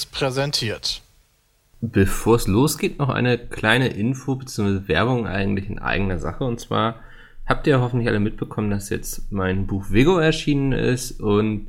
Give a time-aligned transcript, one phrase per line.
[0.00, 1.02] Seriös präsentiert.
[1.80, 4.88] Bevor es losgeht, noch eine kleine Info bzw.
[4.88, 6.44] Werbung eigentlich in eigener Sache.
[6.44, 6.96] Und zwar
[7.46, 11.68] habt ihr hoffentlich alle mitbekommen, dass jetzt mein Buch Vego erschienen ist und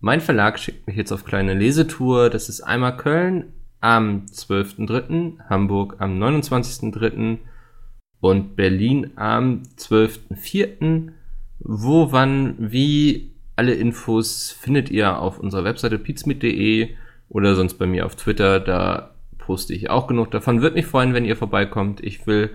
[0.00, 2.28] mein Verlag schickt mich jetzt auf kleine Lesetour.
[2.28, 7.38] Das ist einmal Köln am 12.3., Hamburg am 29.3.
[8.20, 11.12] und Berlin am 12.4.
[11.60, 16.96] Wo, wann, wie alle Infos findet ihr auf unserer Webseite pizmeet.de
[17.32, 18.60] oder sonst bei mir auf Twitter.
[18.60, 20.62] Da poste ich auch genug davon.
[20.62, 22.02] Würde mich freuen, wenn ihr vorbeikommt.
[22.04, 22.50] Ich will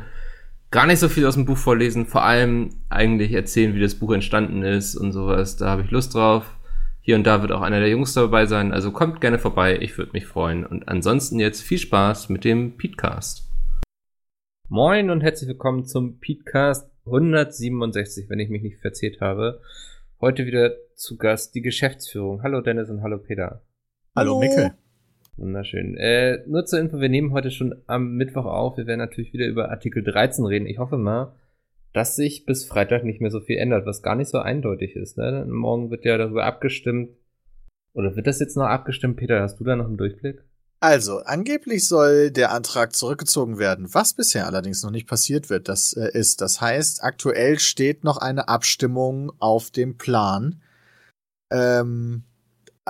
[0.69, 4.13] gar nicht so viel aus dem Buch vorlesen, vor allem eigentlich erzählen, wie das Buch
[4.13, 5.57] entstanden ist und sowas.
[5.57, 6.57] Da habe ich Lust drauf.
[7.01, 9.97] Hier und da wird auch einer der Jungs dabei sein, also kommt gerne vorbei, ich
[9.97, 10.65] würde mich freuen.
[10.65, 13.49] Und ansonsten jetzt viel Spaß mit dem Petecast.
[14.67, 19.61] Moin und herzlich willkommen zum Petecast 167, wenn ich mich nicht verzählt habe.
[20.19, 22.43] Heute wieder zu Gast die Geschäftsführung.
[22.43, 23.61] Hallo Dennis und hallo Peter.
[24.17, 24.39] Hallo, hallo.
[24.39, 24.73] Mikkel.
[25.35, 25.95] Wunderschön.
[25.95, 28.75] Äh, nur zur Info, wir nehmen heute schon am Mittwoch auf.
[28.75, 30.65] Wir werden natürlich wieder über Artikel 13 reden.
[30.65, 31.35] Ich hoffe mal,
[31.93, 35.19] dass sich bis Freitag nicht mehr so viel ändert, was gar nicht so eindeutig ist.
[35.19, 35.45] Ne?
[35.47, 37.11] Morgen wird ja darüber abgestimmt.
[37.93, 39.17] Oder wird das jetzt noch abgestimmt?
[39.17, 40.43] Peter, hast du da noch einen Durchblick?
[40.79, 45.69] Also, angeblich soll der Antrag zurückgezogen werden, was bisher allerdings noch nicht passiert wird.
[45.69, 50.59] Das äh, ist, das heißt, aktuell steht noch eine Abstimmung auf dem Plan.
[51.51, 52.23] Ähm,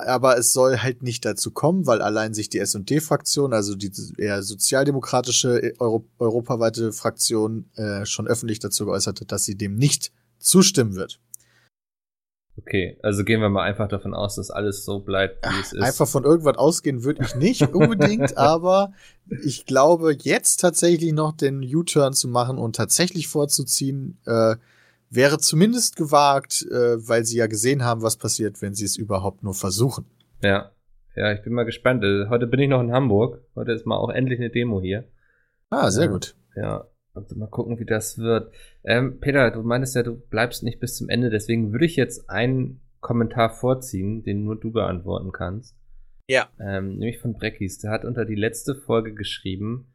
[0.05, 4.43] aber es soll halt nicht dazu kommen, weil allein sich die S&D-Fraktion, also die eher
[4.43, 10.11] sozialdemokratische äh, Euro europaweite Fraktion, äh, schon öffentlich dazu geäußert hat, dass sie dem nicht
[10.39, 11.19] zustimmen wird.
[12.59, 15.81] Okay, also gehen wir mal einfach davon aus, dass alles so bleibt, wie es ist.
[15.81, 18.93] Einfach von irgendwas ausgehen würde ich nicht unbedingt, aber
[19.43, 24.55] ich glaube, jetzt tatsächlich noch den U-Turn zu machen und tatsächlich vorzuziehen, äh,
[25.09, 29.43] wäre zumindest gewagt, äh, weil sie ja gesehen haben, was passiert, wenn sie es überhaupt
[29.43, 30.05] nur versuchen.
[30.43, 30.71] Ja,
[31.15, 32.03] ja, ich bin mal gespannt.
[32.03, 33.41] Äh, heute bin ich noch in Hamburg.
[33.55, 35.05] Heute ist mal auch endlich eine Demo hier.
[35.69, 36.35] Ah, sehr äh, gut.
[36.55, 38.53] Ja, also mal gucken, wie das wird.
[38.83, 42.29] Ähm, Peter, du meintest ja, du bleibst nicht bis zum Ende, deswegen würde ich jetzt
[42.29, 45.75] einen Kommentar vorziehen, den nur du beantworten kannst.
[46.27, 46.49] Ja.
[46.59, 47.79] Ähm, nämlich von Breckis.
[47.79, 49.87] Der hat unter die letzte Folge geschrieben,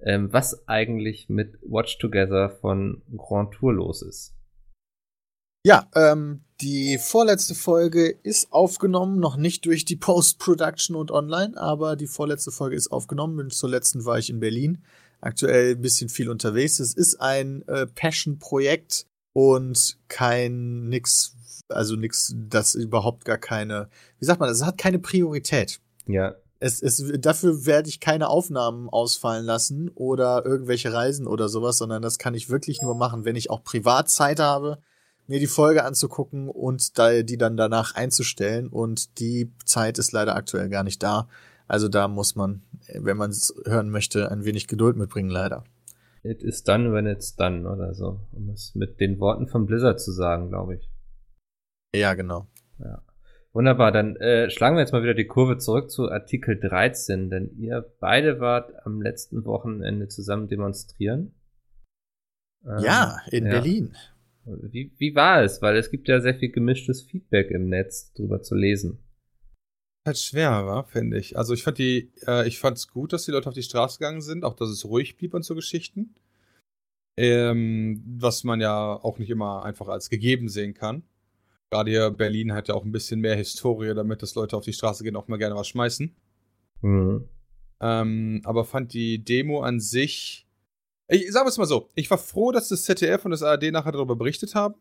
[0.00, 4.37] ähm, was eigentlich mit Watch Together von Grand Tour los ist.
[5.68, 11.94] Ja, ähm, die vorletzte Folge ist aufgenommen, noch nicht durch die Post-Production und online, aber
[11.94, 13.38] die vorletzte Folge ist aufgenommen.
[13.38, 14.82] Und zur letzten war ich in Berlin.
[15.20, 16.80] Aktuell ein bisschen viel unterwegs.
[16.80, 21.36] Es ist ein äh, Passion-Projekt und kein nix,
[21.68, 23.90] also nix, das überhaupt gar keine,
[24.20, 25.82] wie sagt man, es hat keine Priorität.
[26.06, 26.34] Ja.
[26.60, 32.00] Es, es, dafür werde ich keine Aufnahmen ausfallen lassen oder irgendwelche Reisen oder sowas, sondern
[32.00, 34.78] das kann ich wirklich nur machen, wenn ich auch Privatzeit habe
[35.28, 38.68] mir die Folge anzugucken und da, die dann danach einzustellen.
[38.68, 41.28] Und die Zeit ist leider aktuell gar nicht da.
[41.68, 42.62] Also da muss man,
[42.94, 45.64] wenn man es hören möchte, ein wenig Geduld mitbringen, leider.
[46.22, 48.20] It is done when it's done oder so.
[48.32, 50.90] Um es mit den Worten von Blizzard zu sagen, glaube ich.
[51.94, 52.46] Ja, genau.
[52.78, 53.02] Ja.
[53.52, 57.50] Wunderbar, dann äh, schlagen wir jetzt mal wieder die Kurve zurück zu Artikel 13, denn
[57.58, 61.34] ihr beide wart am letzten Wochenende zusammen demonstrieren.
[62.64, 63.52] Ähm, ja, in ja.
[63.52, 63.96] Berlin.
[64.62, 65.60] Wie, wie war es?
[65.62, 68.98] Weil es gibt ja sehr viel gemischtes Feedback im Netz drüber zu lesen.
[70.06, 71.36] Halt schwer, war, finde ich.
[71.36, 73.98] Also ich fand die, äh, ich fand es gut, dass die Leute auf die Straße
[73.98, 76.14] gegangen sind, auch dass es ruhig blieb und so Geschichten.
[77.18, 81.02] Ähm, was man ja auch nicht immer einfach als gegeben sehen kann.
[81.70, 84.72] Gerade hier Berlin hat ja auch ein bisschen mehr Historie, damit dass Leute auf die
[84.72, 86.16] Straße gehen, auch mal gerne was schmeißen.
[86.80, 87.28] Mhm.
[87.80, 90.47] Ähm, aber fand die Demo an sich
[91.08, 93.92] ich sage es mal so, ich war froh, dass das ZDF und das ARD nachher
[93.92, 94.74] darüber berichtet haben,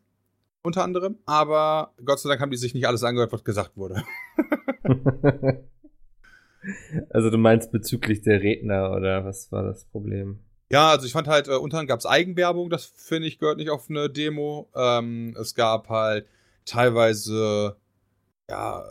[0.61, 4.03] unter anderem, aber Gott sei Dank haben die sich nicht alles angehört, was gesagt wurde.
[7.09, 10.39] also du meinst bezüglich der Redner oder was war das Problem?
[10.69, 13.57] Ja, also ich fand halt, äh, unter anderem gab es Eigenwerbung, das finde ich gehört
[13.57, 14.69] nicht auf eine Demo.
[14.75, 16.27] Ähm, es gab halt
[16.65, 17.77] teilweise,
[18.49, 18.83] ja,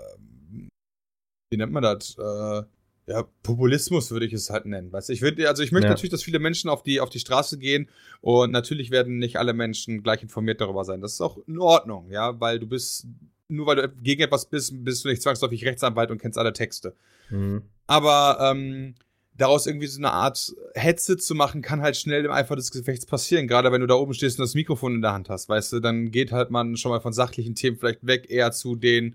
[1.50, 2.16] wie nennt man das?
[2.16, 2.62] Äh,
[3.06, 4.92] ja, Populismus würde ich es halt nennen.
[4.92, 5.90] Weißt ich würde, also ich möchte ja.
[5.90, 7.88] natürlich, dass viele Menschen auf die, auf die Straße gehen
[8.20, 11.00] und natürlich werden nicht alle Menschen gleich informiert darüber sein.
[11.00, 13.06] Das ist auch in Ordnung, ja, weil du bist,
[13.48, 16.94] nur weil du gegen etwas bist, bist du nicht zwangsläufig Rechtsanwalt und kennst alle Texte.
[17.30, 17.62] Mhm.
[17.86, 18.96] Aber ähm,
[19.36, 23.06] daraus irgendwie so eine Art Hetze zu machen, kann halt schnell im Eifer des Gefechts
[23.06, 23.46] passieren.
[23.46, 25.80] Gerade wenn du da oben stehst und das Mikrofon in der Hand hast, weißt du,
[25.80, 29.14] dann geht halt man schon mal von sachlichen Themen vielleicht weg, eher zu den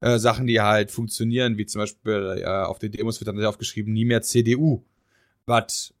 [0.00, 3.92] äh, Sachen, die halt funktionieren, wie zum Beispiel äh, auf den Demos wird dann aufgeschrieben,
[3.92, 4.84] nie mehr CDU.
[5.46, 5.94] Was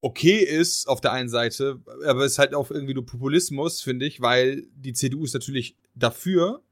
[0.00, 4.20] okay ist auf der einen Seite, aber ist halt auch irgendwie nur Populismus, finde ich,
[4.20, 6.62] weil die CDU ist natürlich dafür,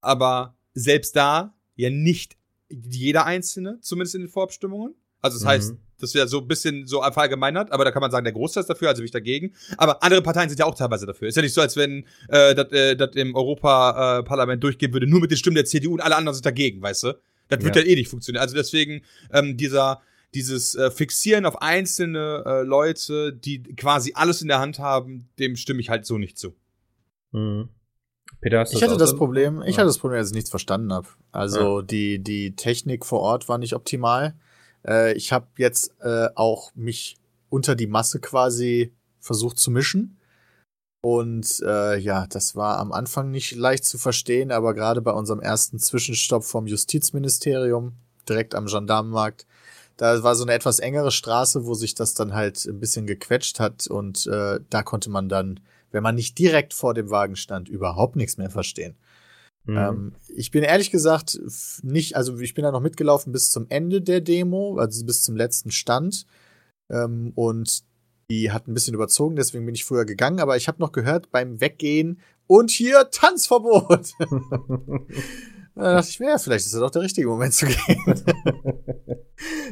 [0.00, 2.36] aber selbst da ja nicht
[2.70, 4.94] jeder Einzelne, zumindest in den Vorabstimmungen.
[5.28, 5.48] Also das Mhm.
[5.48, 8.60] heißt, das wäre so ein bisschen so verallgemeinert, aber da kann man sagen, der Großteil
[8.62, 9.54] ist dafür, also bin ich dagegen.
[9.78, 11.28] Aber andere Parteien sind ja auch teilweise dafür.
[11.28, 15.06] Ist ja nicht so, als wenn äh, das äh, im Europaparlament äh, Parlament durchgehen würde,
[15.08, 17.12] nur mit den Stimmen der CDU und alle anderen sind dagegen, weißt du?
[17.48, 17.82] Das wird Ja.
[17.82, 18.42] ja eh nicht funktionieren.
[18.42, 19.02] Also deswegen
[19.32, 20.00] ähm, dieser
[20.34, 25.56] dieses äh, Fixieren auf einzelne äh, Leute, die quasi alles in der Hand haben, dem
[25.56, 26.54] stimme ich halt so nicht zu.
[27.32, 27.70] Mhm.
[28.42, 29.16] Peter, hast du Ich hatte das?
[29.16, 29.78] Problem, ich Ja.
[29.78, 31.08] hatte das Problem, dass ich nichts verstanden habe.
[31.32, 34.34] Also die, die Technik vor Ort war nicht optimal.
[34.86, 37.16] Äh, ich habe jetzt äh, auch mich
[37.48, 40.18] unter die Masse quasi versucht zu mischen.
[41.00, 45.40] Und äh, ja, das war am Anfang nicht leicht zu verstehen, aber gerade bei unserem
[45.40, 47.92] ersten Zwischenstopp vom Justizministerium,
[48.28, 49.46] direkt am Gendarmenmarkt,
[49.96, 53.60] da war so eine etwas engere Straße, wo sich das dann halt ein bisschen gequetscht
[53.60, 55.60] hat und äh, da konnte man dann,
[55.90, 58.96] wenn man nicht direkt vor dem Wagen stand, überhaupt nichts mehr verstehen.
[59.64, 59.76] Mhm.
[59.76, 61.38] Ähm, ich bin ehrlich gesagt
[61.82, 65.36] nicht, also ich bin da noch mitgelaufen bis zum Ende der Demo, also bis zum
[65.36, 66.26] letzten Stand.
[66.90, 67.82] Ähm, und
[68.30, 71.30] die hat ein bisschen überzogen, deswegen bin ich früher gegangen, aber ich habe noch gehört
[71.30, 74.12] beim Weggehen und hier Tanzverbot.
[75.74, 78.04] da dachte ich mir, ja, vielleicht ist das doch der richtige Moment zu gehen.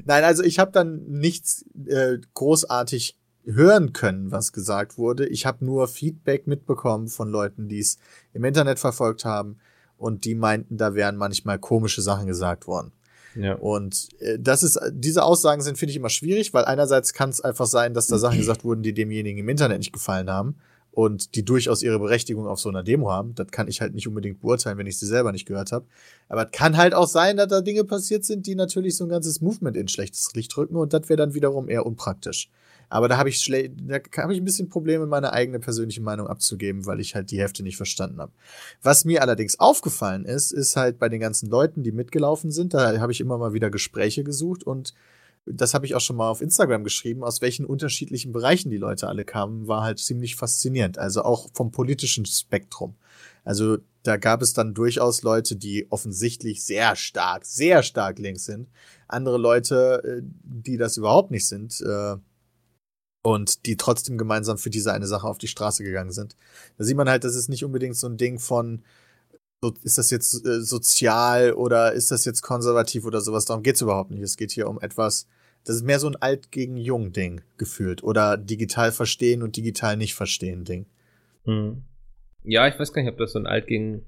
[0.04, 5.26] Nein, also ich habe dann nichts äh, großartig hören können, was gesagt wurde.
[5.26, 7.98] Ich habe nur Feedback mitbekommen von Leuten, die es
[8.32, 9.58] im Internet verfolgt haben
[9.98, 12.92] und die meinten, da wären manchmal komische Sachen gesagt worden.
[13.34, 13.54] ja.
[13.54, 17.40] Und äh, das ist, diese Aussagen sind, finde ich, immer schwierig, weil einerseits kann es
[17.40, 20.56] einfach sein, dass da Sachen gesagt wurden, die demjenigen im Internet nicht gefallen haben
[20.96, 23.34] und die durchaus ihre Berechtigung auf so einer Demo haben.
[23.34, 25.84] Das kann ich halt nicht unbedingt beurteilen, wenn ich sie selber nicht gehört habe.
[26.30, 29.10] Aber es kann halt auch sein, dass da Dinge passiert sind, die natürlich so ein
[29.10, 32.48] ganzes Movement in schlechtes Licht rücken und das wäre dann wiederum eher unpraktisch.
[32.88, 36.26] Aber da habe ich, schle- da habe ich ein bisschen Probleme, meine eigene persönliche Meinung
[36.28, 38.32] abzugeben, weil ich halt die Hälfte nicht verstanden habe.
[38.82, 42.98] Was mir allerdings aufgefallen ist, ist halt bei den ganzen Leuten, die mitgelaufen sind, da
[43.00, 44.94] habe ich immer mal wieder Gespräche gesucht und
[45.48, 49.06] das habe ich auch schon mal auf Instagram geschrieben, aus welchen unterschiedlichen Bereichen die Leute
[49.06, 50.98] alle kamen, war halt ziemlich faszinierend.
[50.98, 52.96] Also auch vom politischen Spektrum.
[53.44, 58.68] Also da gab es dann durchaus Leute, die offensichtlich sehr stark, sehr stark links sind.
[59.06, 61.80] Andere Leute, äh, die das überhaupt nicht sind.
[61.80, 62.16] Äh,
[63.26, 66.36] und die trotzdem gemeinsam für diese eine Sache auf die Straße gegangen sind.
[66.78, 68.84] Da sieht man halt, das ist nicht unbedingt so ein Ding von,
[69.60, 73.44] so, ist das jetzt äh, sozial oder ist das jetzt konservativ oder sowas.
[73.44, 74.22] Darum geht's überhaupt nicht.
[74.22, 75.26] Es geht hier um etwas,
[75.64, 79.96] das ist mehr so ein alt gegen jung Ding gefühlt oder digital verstehen und digital
[79.96, 80.86] nicht verstehen Ding.
[81.46, 81.82] Mhm.
[82.44, 84.06] Ja, ich weiß gar nicht, ob das so ein alt gegen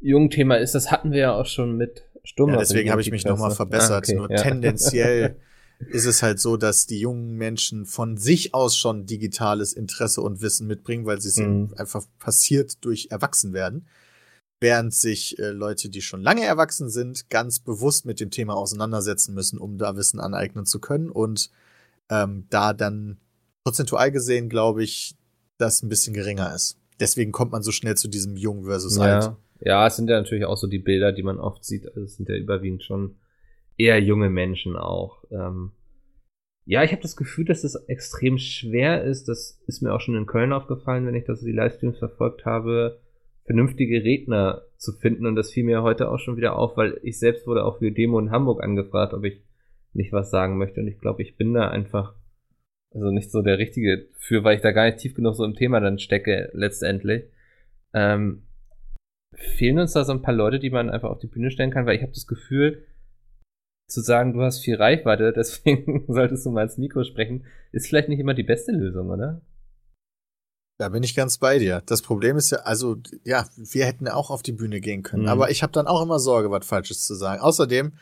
[0.00, 0.74] jung Thema ist.
[0.74, 2.50] Das hatten wir ja auch schon mit Sturm.
[2.50, 3.92] Ja, deswegen habe ich mich nochmal verbessert.
[3.92, 4.42] Ah, okay, Nur ja.
[4.42, 5.36] tendenziell
[5.78, 10.40] ist es halt so, dass die jungen Menschen von sich aus schon digitales Interesse und
[10.40, 11.74] Wissen mitbringen, weil sie es Mhm.
[11.76, 13.86] einfach passiert durch Erwachsenwerden.
[14.58, 19.34] Während sich äh, Leute, die schon lange erwachsen sind, ganz bewusst mit dem Thema auseinandersetzen
[19.34, 21.10] müssen, um da Wissen aneignen zu können.
[21.10, 21.50] Und
[22.08, 23.18] ähm, da dann
[23.64, 25.14] prozentual gesehen, glaube ich,
[25.58, 26.78] das ein bisschen geringer ist.
[27.00, 29.24] Deswegen kommt man so schnell zu diesem Jung versus Alt.
[29.24, 29.36] Ja.
[29.60, 31.86] ja, es sind ja natürlich auch so die Bilder, die man oft sieht.
[31.88, 33.16] Also es sind ja überwiegend schon
[33.76, 35.24] eher junge Menschen auch.
[35.30, 35.72] Ähm,
[36.64, 39.28] ja, ich habe das Gefühl, dass es extrem schwer ist.
[39.28, 43.00] Das ist mir auch schon in Köln aufgefallen, wenn ich das die Livestreams verfolgt habe,
[43.44, 45.26] vernünftige Redner zu finden.
[45.26, 47.92] Und das fiel mir heute auch schon wieder auf, weil ich selbst wurde auch für
[47.92, 49.44] Demo in Hamburg angefragt, ob ich
[49.92, 50.80] nicht was sagen möchte.
[50.80, 52.14] Und ich glaube, ich bin da einfach
[52.92, 55.54] also nicht so der Richtige für, weil ich da gar nicht tief genug so im
[55.54, 57.24] Thema dann stecke, letztendlich.
[57.92, 58.42] Ähm,
[59.34, 61.86] fehlen uns da so ein paar Leute, die man einfach auf die Bühne stellen kann,
[61.86, 62.86] weil ich habe das Gefühl,
[63.88, 68.08] zu sagen, du hast viel Reichweite, deswegen solltest du mal ins Mikro sprechen, ist vielleicht
[68.08, 69.40] nicht immer die beste Lösung, oder?
[70.78, 71.82] Da bin ich ganz bei dir.
[71.86, 75.28] Das Problem ist ja, also ja, wir hätten auch auf die Bühne gehen können, Mhm.
[75.28, 77.40] aber ich habe dann auch immer Sorge, was Falsches zu sagen.
[77.40, 77.92] Außerdem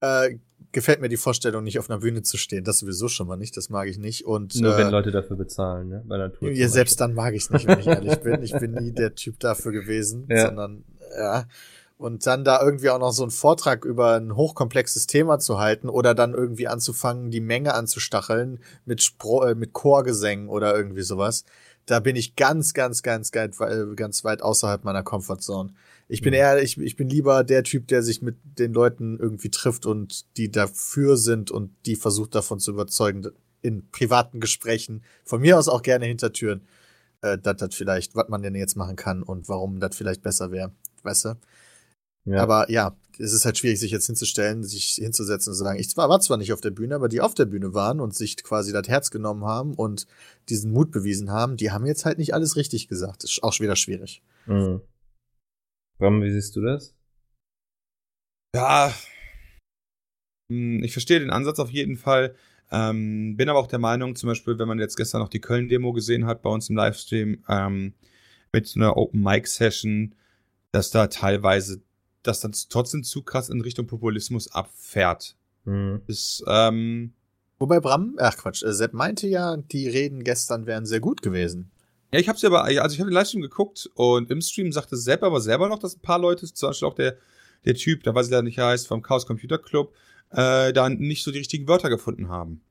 [0.00, 0.36] äh,
[0.72, 2.64] gefällt mir die Vorstellung, nicht auf einer Bühne zu stehen.
[2.64, 3.56] Das sowieso schon mal nicht.
[3.56, 4.24] Das mag ich nicht.
[4.24, 6.02] Und Nur äh, wenn Leute dafür bezahlen, ne?
[6.06, 6.50] Bei Natur.
[6.52, 8.42] ja, selbst dann mag ich es nicht, wenn ich ehrlich bin.
[8.42, 10.46] Ich bin nie der Typ dafür gewesen, Ja.
[10.46, 10.84] sondern
[11.18, 11.46] ja.
[11.98, 15.88] Und dann da irgendwie auch noch so einen Vortrag über ein hochkomplexes Thema zu halten
[15.88, 21.44] oder dann irgendwie anzufangen, die Menge anzustacheln mit, Spro äh, mit Chorgesängen oder irgendwie sowas.
[21.86, 23.58] Da bin ich ganz, ganz, ganz, ganz,
[23.96, 25.72] ganz weit außerhalb meiner Comfortzone.
[26.08, 26.38] Ich bin Mhm.
[26.38, 30.36] eher, ich, ich bin lieber der Typ, der sich mit den Leuten irgendwie trifft und
[30.36, 33.28] die dafür sind und die versucht davon zu überzeugen,
[33.62, 36.66] in privaten Gesprächen, von mir aus auch gerne hinter Türen,
[37.22, 40.50] äh, dass das vielleicht, was man denn jetzt machen kann und warum das vielleicht besser
[40.50, 40.72] wäre.
[41.02, 41.34] Weißt du?
[42.26, 42.42] Ja.
[42.42, 45.88] Aber ja, es ist halt schwierig, sich jetzt hinzustellen, sich hinzusetzen und zu sagen, ich
[45.88, 48.36] zwar, war zwar nicht auf der Bühne, aber die auf der Bühne waren und sich
[48.42, 50.06] quasi das Herz genommen haben und
[50.48, 53.24] diesen Mut bewiesen haben, die haben jetzt halt nicht alles richtig gesagt.
[53.24, 54.22] Das ist auch wieder schwierig.
[54.46, 54.82] Mhm.
[55.98, 56.94] Wie siehst du das?
[58.54, 58.92] Ja,
[60.50, 62.34] Hm, ich verstehe den Ansatz auf jeden Fall.
[62.70, 65.92] Ähm, bin aber auch der Meinung, zum Beispiel, wenn man jetzt gestern noch die Köln-Demo
[65.92, 67.94] gesehen hat bei uns im Livestream, ähm,
[68.52, 70.14] mit einer Open-Mic-Session,
[70.72, 71.82] dass da teilweise
[72.26, 75.36] das dann trotzdem zu krass in Richtung Populismus abfährt.
[75.64, 76.02] Mhm.
[76.06, 77.12] Ist, ähm,
[77.58, 81.70] Wobei Bram, ach Quatsch, äh, Sepp meinte ja, die Reden gestern wären sehr gut gewesen.
[82.12, 84.96] Ja, ich hab's ja aber, also ich habe den Livestream geguckt und im Stream sagte
[84.96, 87.16] Sepp aber selber noch, dass ein paar Leute, zum Beispiel auch der,
[87.64, 89.94] der Typ, da weiß ich leider nicht, heißt, vom Chaos Computer Club,
[90.30, 92.62] äh, da nicht so die richtigen Wörter gefunden haben.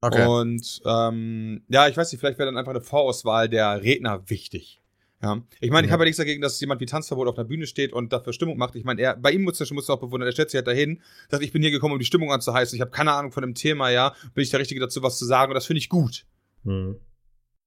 [0.00, 0.26] Okay.
[0.26, 4.80] Und ähm, ja, ich weiß nicht, vielleicht wäre dann einfach eine Vorauswahl der Redner wichtig.
[5.24, 5.40] Ja.
[5.60, 7.92] Ich meine, ich habe ja nichts dagegen, dass jemand wie Tanzverbot auf der Bühne steht
[7.92, 8.74] und dafür Stimmung macht.
[8.76, 10.28] Ich meine, er, bei ihm muss muss auch bewundern.
[10.28, 11.00] Er stellt sich halt dahin,
[11.30, 12.76] sagt, ich bin hier gekommen, um die Stimmung anzuheißen.
[12.76, 14.14] Ich habe keine Ahnung von dem Thema, ja.
[14.34, 15.50] Bin ich der Richtige dazu, was zu sagen?
[15.50, 16.26] Und das finde ich gut.
[16.64, 16.96] Mhm.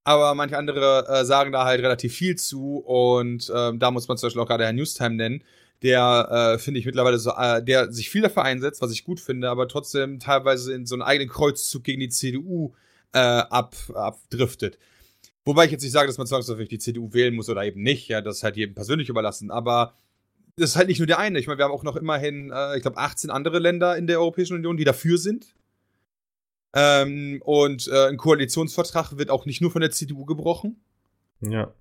[0.04, 4.18] Aber manche andere äh, sagen da halt relativ viel zu und ähm, da muss man
[4.18, 5.44] zum Beispiel auch gerade Herrn Newstime nennen,
[5.82, 9.20] der äh, finde ich mittlerweile so, äh, der sich viel dafür einsetzt, was ich gut
[9.20, 12.74] finde, aber trotzdem teilweise in so einen eigenen Kreuzzug gegen die CDU
[13.12, 14.78] äh, ab, abdriftet.
[15.48, 18.10] Wobei ich jetzt nicht sage, dass man zwangsläufig die CDU wählen muss oder eben nicht,
[18.10, 19.94] ja, das ist halt jedem persönlich überlassen, aber
[20.58, 21.40] das ist halt nicht nur der eine.
[21.40, 24.20] Ich meine, wir haben auch noch immerhin, äh, ich glaube, 18 andere Länder in der
[24.20, 25.56] Europäischen Union, die dafür sind.
[26.74, 30.82] Ähm, und äh, ein Koalitionsvertrag wird auch nicht nur von der CDU gebrochen.
[31.40, 31.74] Ja.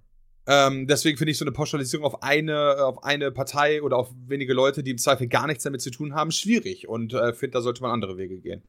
[0.46, 4.54] Ähm, deswegen finde ich so eine Pauschalisierung auf eine, auf eine Partei oder auf wenige
[4.54, 6.87] Leute, die im Zweifel gar nichts damit zu tun haben, schwierig.
[6.87, 8.62] Und äh, finde, da sollte man andere Wege gehen.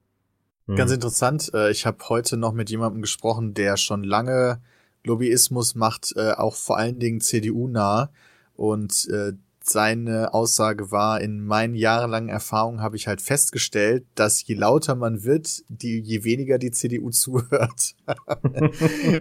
[0.65, 0.95] Ganz hm.
[0.95, 1.51] interessant.
[1.53, 4.59] Äh, ich habe heute noch mit jemandem gesprochen, der schon lange
[5.07, 8.11] Lobbyismus macht, äh, auch vor allen Dingen CDU-nah.
[8.55, 9.33] Und äh,
[9.69, 15.23] seine Aussage war, in meinen jahrelangen Erfahrungen habe ich halt festgestellt, dass je lauter man
[15.23, 17.95] wird, die, je weniger die CDU zuhört.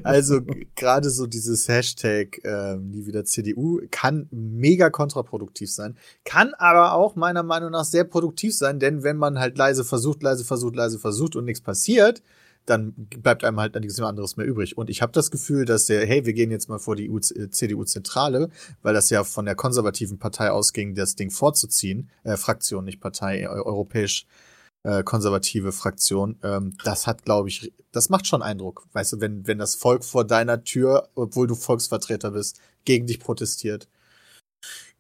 [0.05, 0.41] also
[0.77, 7.17] gerade so dieses Hashtag äh, nie wieder CDU kann mega kontraproduktiv sein, kann aber auch
[7.17, 10.99] meiner Meinung nach sehr produktiv sein, denn wenn man halt leise versucht, leise versucht, leise
[10.99, 12.23] versucht und nichts passiert,
[12.67, 14.77] dann bleibt einem halt nichts anderes mehr übrig.
[14.77, 18.51] Und ich habe das Gefühl, dass der, hey, wir gehen jetzt mal vor die CDU-Zentrale,
[18.83, 23.49] weil das ja von der konservativen Partei ausging, das Ding vorzuziehen, äh, Fraktion, nicht Partei,
[23.49, 24.27] europäisch
[24.83, 26.39] äh, konservative Fraktion.
[26.43, 28.87] Ähm, das hat, glaube ich, das macht schon Eindruck.
[28.93, 33.21] Weißt du, wenn, wenn das Volk vor deiner Tür, obwohl du Volksvertreter bist, gegen dich
[33.21, 33.89] protestiert,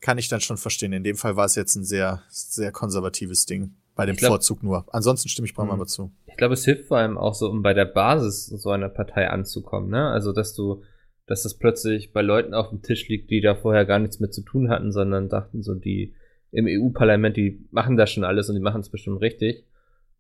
[0.01, 0.93] kann ich dann schon verstehen.
[0.93, 3.75] In dem Fall war es jetzt ein sehr, sehr konservatives Ding.
[3.97, 4.85] Bei dem glaub, Vorzug nur.
[4.93, 6.13] Ansonsten stimme ich Bram aber zu.
[6.27, 9.29] Ich glaube, es hilft vor allem auch so, um bei der Basis so einer Partei
[9.29, 10.11] anzukommen, ne?
[10.11, 10.83] Also, dass du,
[11.27, 14.35] dass das plötzlich bei Leuten auf dem Tisch liegt, die da vorher gar nichts mit
[14.35, 16.15] zu tun hatten, sondern dachten so, die
[16.53, 19.65] im EU-Parlament, die machen das schon alles und die machen es bestimmt richtig.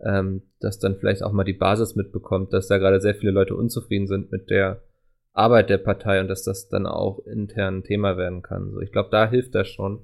[0.00, 3.56] Ähm, dass dann vielleicht auch mal die Basis mitbekommt, dass da gerade sehr viele Leute
[3.56, 4.82] unzufrieden sind mit der
[5.32, 8.72] Arbeit der Partei und dass das dann auch intern ein Thema werden kann.
[8.72, 10.00] So, ich glaube, da hilft das schon.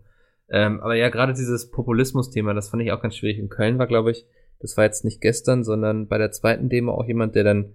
[0.52, 3.38] Ähm, aber ja, gerade dieses Populismus-Thema, das fand ich auch ganz schwierig.
[3.38, 4.26] In Köln war, glaube ich,
[4.60, 7.72] das war jetzt nicht gestern, sondern bei der zweiten Demo auch jemand, der dann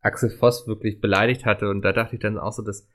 [0.00, 1.70] Axel Voss wirklich beleidigt hatte.
[1.70, 2.88] Und da dachte ich dann auch so, das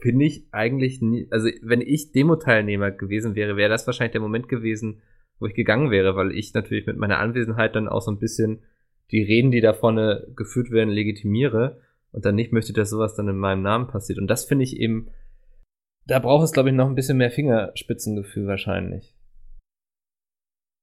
[0.00, 4.48] finde ich eigentlich nie, also wenn ich Demo-Teilnehmer gewesen wäre, wäre das wahrscheinlich der Moment
[4.48, 5.02] gewesen,
[5.40, 8.60] wo ich gegangen wäre, weil ich natürlich mit meiner Anwesenheit dann auch so ein bisschen
[9.10, 11.80] die Reden, die da vorne geführt werden, legitimiere
[12.12, 14.18] und dann nicht möchte, dass sowas dann in meinem Namen passiert.
[14.18, 15.08] Und das finde ich eben
[16.08, 19.14] da braucht es, glaube ich, noch ein bisschen mehr Fingerspitzengefühl wahrscheinlich.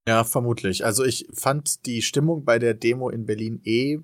[0.07, 0.85] Ja, vermutlich.
[0.85, 3.99] Also ich fand die Stimmung bei der Demo in Berlin eh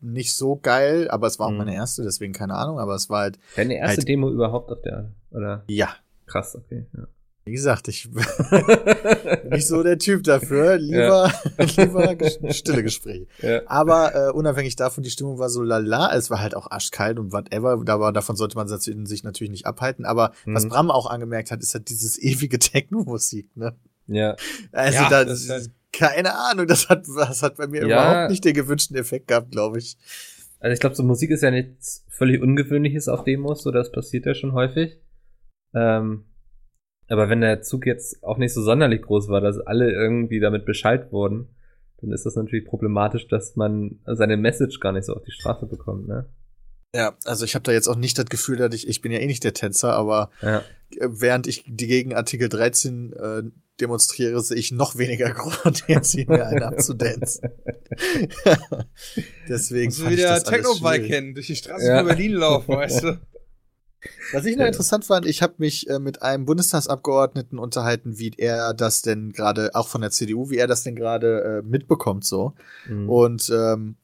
[0.00, 1.58] nicht so geil, aber es war auch mhm.
[1.58, 3.38] meine erste, deswegen keine Ahnung, aber es war halt.
[3.56, 5.64] Deine erste halt, Demo überhaupt auf der, oder?
[5.68, 5.96] Ja.
[6.26, 7.06] Krass, okay, ja.
[7.46, 8.24] Wie gesagt, ich bin
[9.50, 10.78] nicht so der Typ dafür.
[10.78, 11.64] Lieber, ja.
[11.64, 12.16] lieber
[12.52, 13.28] stille Gespräche.
[13.40, 13.62] Ja.
[13.66, 16.12] Aber äh, unabhängig davon, die Stimmung war so lala.
[16.12, 17.80] Es war halt auch arschkalt und whatever.
[17.84, 20.04] Da war, davon sollte man sich natürlich nicht abhalten.
[20.04, 20.56] Aber mhm.
[20.56, 23.76] was Bram auch angemerkt hat, ist halt dieses ewige Techno-Musik, ne?
[24.08, 24.34] Ja.
[24.72, 28.54] Also ja, da, halt keine Ahnung, das hat, das hat bei mir überhaupt nicht den
[28.54, 29.96] gewünschten Effekt gehabt, glaube ich.
[30.58, 34.26] Also ich glaube, so Musik ist ja nichts völlig Ungewöhnliches auf Demos, so das passiert
[34.26, 34.98] ja schon häufig.
[35.74, 36.24] Ähm,
[37.08, 40.64] aber wenn der Zug jetzt auch nicht so sonderlich groß war, dass alle irgendwie damit
[40.64, 41.48] Bescheid wurden,
[42.00, 45.66] dann ist das natürlich problematisch, dass man seine Message gar nicht so auf die Straße
[45.66, 46.26] bekommt, ne?
[46.94, 49.18] Ja, also ich habe da jetzt auch nicht das Gefühl, dass ich, ich bin ja
[49.18, 50.62] eh nicht der Tänzer, aber ja.
[51.00, 53.42] während ich die gegen Artikel 13 äh,
[53.80, 57.50] demonstriere, sehe ich noch weniger Grund, jetzt hier mir einen abzudanzen.
[59.48, 59.86] Deswegen.
[59.86, 61.98] Musst du wieder Techno-Bike kennen, durch die Straße ja.
[61.98, 63.20] von Berlin laufen, weißt du?
[64.32, 68.74] Was ich noch interessant fand, ich habe mich äh, mit einem Bundestagsabgeordneten unterhalten, wie er
[68.74, 72.54] das denn gerade, auch von der CDU, wie er das denn gerade äh, mitbekommt so.
[72.88, 73.08] Mhm.
[73.08, 73.96] Und ähm,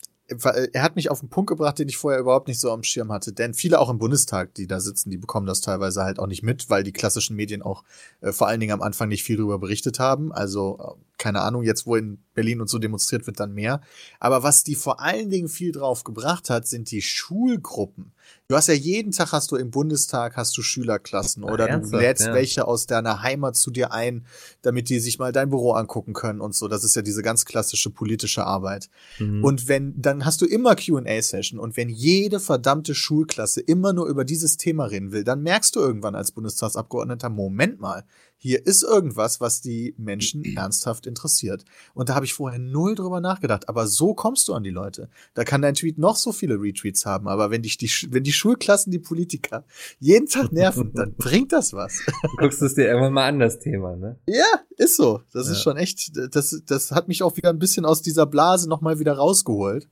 [0.73, 3.13] er hat mich auf einen Punkt gebracht, den ich vorher überhaupt nicht so am Schirm
[3.13, 3.33] hatte.
[3.33, 6.43] Denn viele auch im Bundestag, die da sitzen, die bekommen das teilweise halt auch nicht
[6.43, 7.85] mit, weil die klassischen Medien auch
[8.21, 10.33] äh, vor allen Dingen am Anfang nicht viel darüber berichtet haben.
[10.33, 13.81] Also äh, keine Ahnung, jetzt wo in Berlin und so demonstriert wird, dann mehr.
[14.21, 18.13] Aber was die vor allen Dingen viel drauf gebracht hat, sind die Schulgruppen.
[18.49, 21.97] Du hast ja jeden Tag hast du im Bundestag hast du Schülerklassen oder Ach, du
[21.97, 22.35] lädst ja.
[22.35, 24.27] welche aus deiner Heimat zu dir ein,
[24.61, 26.69] damit die sich mal dein Büro angucken können und so.
[26.69, 28.91] Das ist ja diese ganz klassische politische Arbeit.
[29.19, 29.43] Mhm.
[29.43, 34.25] Und wenn, dann hast du immer Q&A-Session und wenn jede verdammte Schulklasse immer nur über
[34.25, 38.05] dieses Thema reden will, dann merkst du irgendwann als Bundestagsabgeordneter, Moment mal,
[38.43, 41.65] hier ist irgendwas, was die Menschen ernsthaft interessiert.
[41.95, 43.69] Und da habe ich vorher null drüber nachgedacht.
[43.69, 45.09] Aber so kommst du an die Leute.
[45.35, 48.33] Da kann dein Tweet noch so viele Retweets haben, aber wenn dich die, wenn die
[48.33, 49.65] Schulklassen, die Politiker
[50.01, 52.01] jeden Tag nerven, dann bringt das was.
[52.05, 54.19] Du guckst es dir irgendwann mal an, das Thema, ne?
[54.27, 55.23] Ja, ist so.
[55.33, 55.53] Das ja.
[55.53, 58.99] ist schon echt, das, das hat mich auch wieder ein bisschen aus dieser Blase nochmal
[58.99, 59.89] wieder rausgeholt.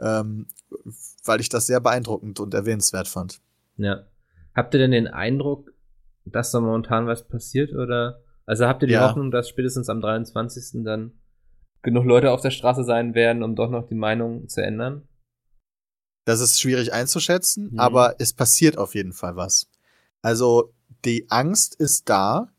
[0.00, 0.46] Ähm,
[1.24, 3.40] weil ich das sehr beeindruckend und erwähnenswert fand.
[3.76, 4.06] Ja.
[4.54, 5.74] Habt ihr denn den Eindruck,
[6.26, 8.20] dass da momentan was passiert oder?
[8.44, 9.08] Also habt ihr die ja.
[9.08, 10.84] Hoffnung, dass spätestens am 23.
[10.84, 11.12] dann
[11.82, 15.08] genug Leute auf der Straße sein werden, um doch noch die Meinung zu ändern?
[16.24, 17.78] Das ist schwierig einzuschätzen, mhm.
[17.78, 19.68] aber es passiert auf jeden Fall was.
[20.22, 20.72] Also
[21.04, 22.50] die Angst ist da,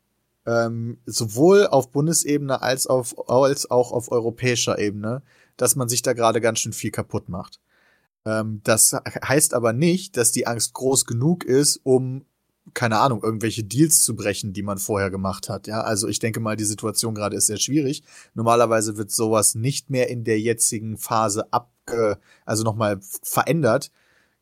[0.46, 5.22] ähm, sowohl auf Bundesebene als, auf, als auch auf europäischer Ebene,
[5.58, 7.60] dass man sich da gerade ganz schön viel kaputt macht.
[8.24, 12.24] Ähm, das heißt aber nicht, dass die Angst groß genug ist, um
[12.74, 15.66] keine Ahnung, irgendwelche Deals zu brechen, die man vorher gemacht hat.
[15.66, 18.02] Ja, also ich denke mal, die Situation gerade ist sehr schwierig.
[18.34, 23.90] Normalerweise wird sowas nicht mehr in der jetzigen Phase abge, also nochmal verändert.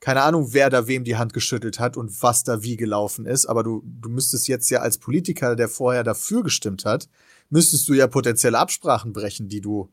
[0.00, 3.46] Keine Ahnung, wer da wem die Hand geschüttelt hat und was da wie gelaufen ist,
[3.46, 7.08] aber du, du müsstest jetzt ja als Politiker, der vorher dafür gestimmt hat,
[7.48, 9.90] müsstest du ja potenzielle Absprachen brechen, die du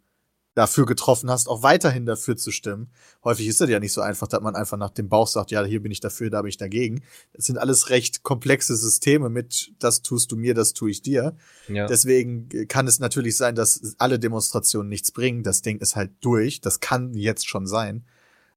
[0.56, 2.92] dafür getroffen hast, auch weiterhin dafür zu stimmen.
[3.24, 5.64] Häufig ist das ja nicht so einfach, dass man einfach nach dem Bauch sagt, ja,
[5.64, 7.02] hier bin ich dafür, da bin ich dagegen.
[7.34, 11.36] Das sind alles recht komplexe Systeme mit, das tust du mir, das tue ich dir.
[11.68, 11.88] Ja.
[11.88, 15.44] Deswegen kann es natürlich sein, dass alle Demonstrationen nichts bringen.
[15.44, 16.62] Das Ding ist halt durch.
[16.62, 18.06] Das kann jetzt schon sein.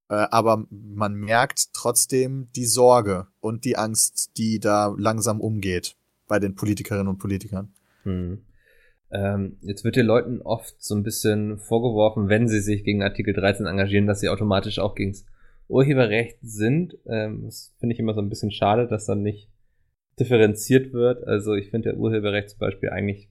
[0.09, 5.97] Äh, aber man merkt trotzdem die Sorge und die Angst, die da langsam umgeht
[6.29, 7.73] bei den Politikerinnen und Politikern.
[8.03, 8.43] Hm.
[9.11, 13.35] Ähm, jetzt wird den Leuten oft so ein bisschen vorgeworfen, wenn sie sich gegen Artikel
[13.35, 15.25] 13 engagieren, dass sie automatisch auch gegen das
[15.69, 16.99] Urheberrecht sind.
[17.07, 19.49] Ähm, das finde ich immer so ein bisschen schade, dass dann nicht
[20.19, 21.27] differenziert wird.
[21.27, 23.31] Also ich finde der Urheberrecht zum Beispiel eigentlich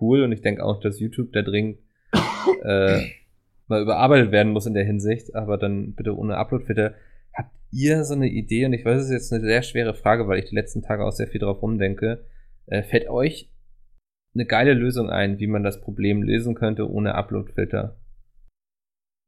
[0.00, 1.78] cool und ich denke auch, dass YouTube da dringend
[2.64, 3.02] äh,
[3.66, 6.94] mal überarbeitet werden muss in der Hinsicht, aber dann bitte ohne Uploadfilter.
[7.32, 10.28] Habt ihr so eine Idee, und ich weiß, es ist jetzt eine sehr schwere Frage,
[10.28, 12.24] weil ich die letzten Tage auch sehr viel drauf rumdenke,
[12.66, 13.50] äh, fällt euch
[14.34, 17.96] eine geile Lösung ein, wie man das Problem lösen könnte ohne Upload-Filter.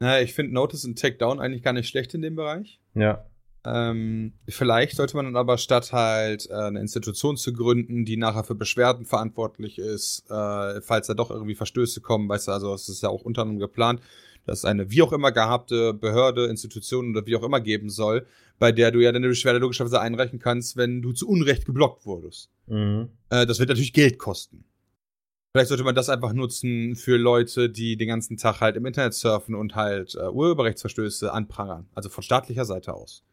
[0.00, 2.80] Naja, ich finde Notice und Takedown eigentlich gar nicht schlecht in dem Bereich.
[2.94, 3.26] Ja.
[3.64, 8.44] Ähm, vielleicht sollte man dann aber statt halt äh, eine Institution zu gründen, die nachher
[8.44, 12.88] für Beschwerden verantwortlich ist, äh, falls da doch irgendwie Verstöße kommen, weißt du, also es
[12.88, 14.00] ist ja auch unter anderem geplant,
[14.44, 18.26] dass es eine wie auch immer gehabte Behörde, Institution oder wie auch immer geben soll,
[18.60, 22.50] bei der du ja deine Beschwerde logischerweise einreichen kannst, wenn du zu Unrecht geblockt wurdest.
[22.68, 23.08] Mhm.
[23.30, 24.64] Äh, das wird natürlich Geld kosten.
[25.52, 29.14] Vielleicht sollte man das einfach nutzen für Leute, die den ganzen Tag halt im Internet
[29.14, 31.88] surfen und halt äh, Urheberrechtsverstöße anprangern.
[31.94, 33.24] Also von staatlicher Seite aus.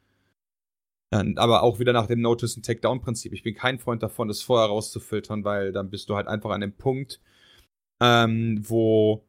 [1.09, 3.33] Dann, aber auch wieder nach dem Notice- und Takedown-Prinzip.
[3.33, 6.61] Ich bin kein Freund davon, das vorher rauszufiltern, weil dann bist du halt einfach an
[6.61, 7.19] dem Punkt,
[8.01, 9.25] ähm, wo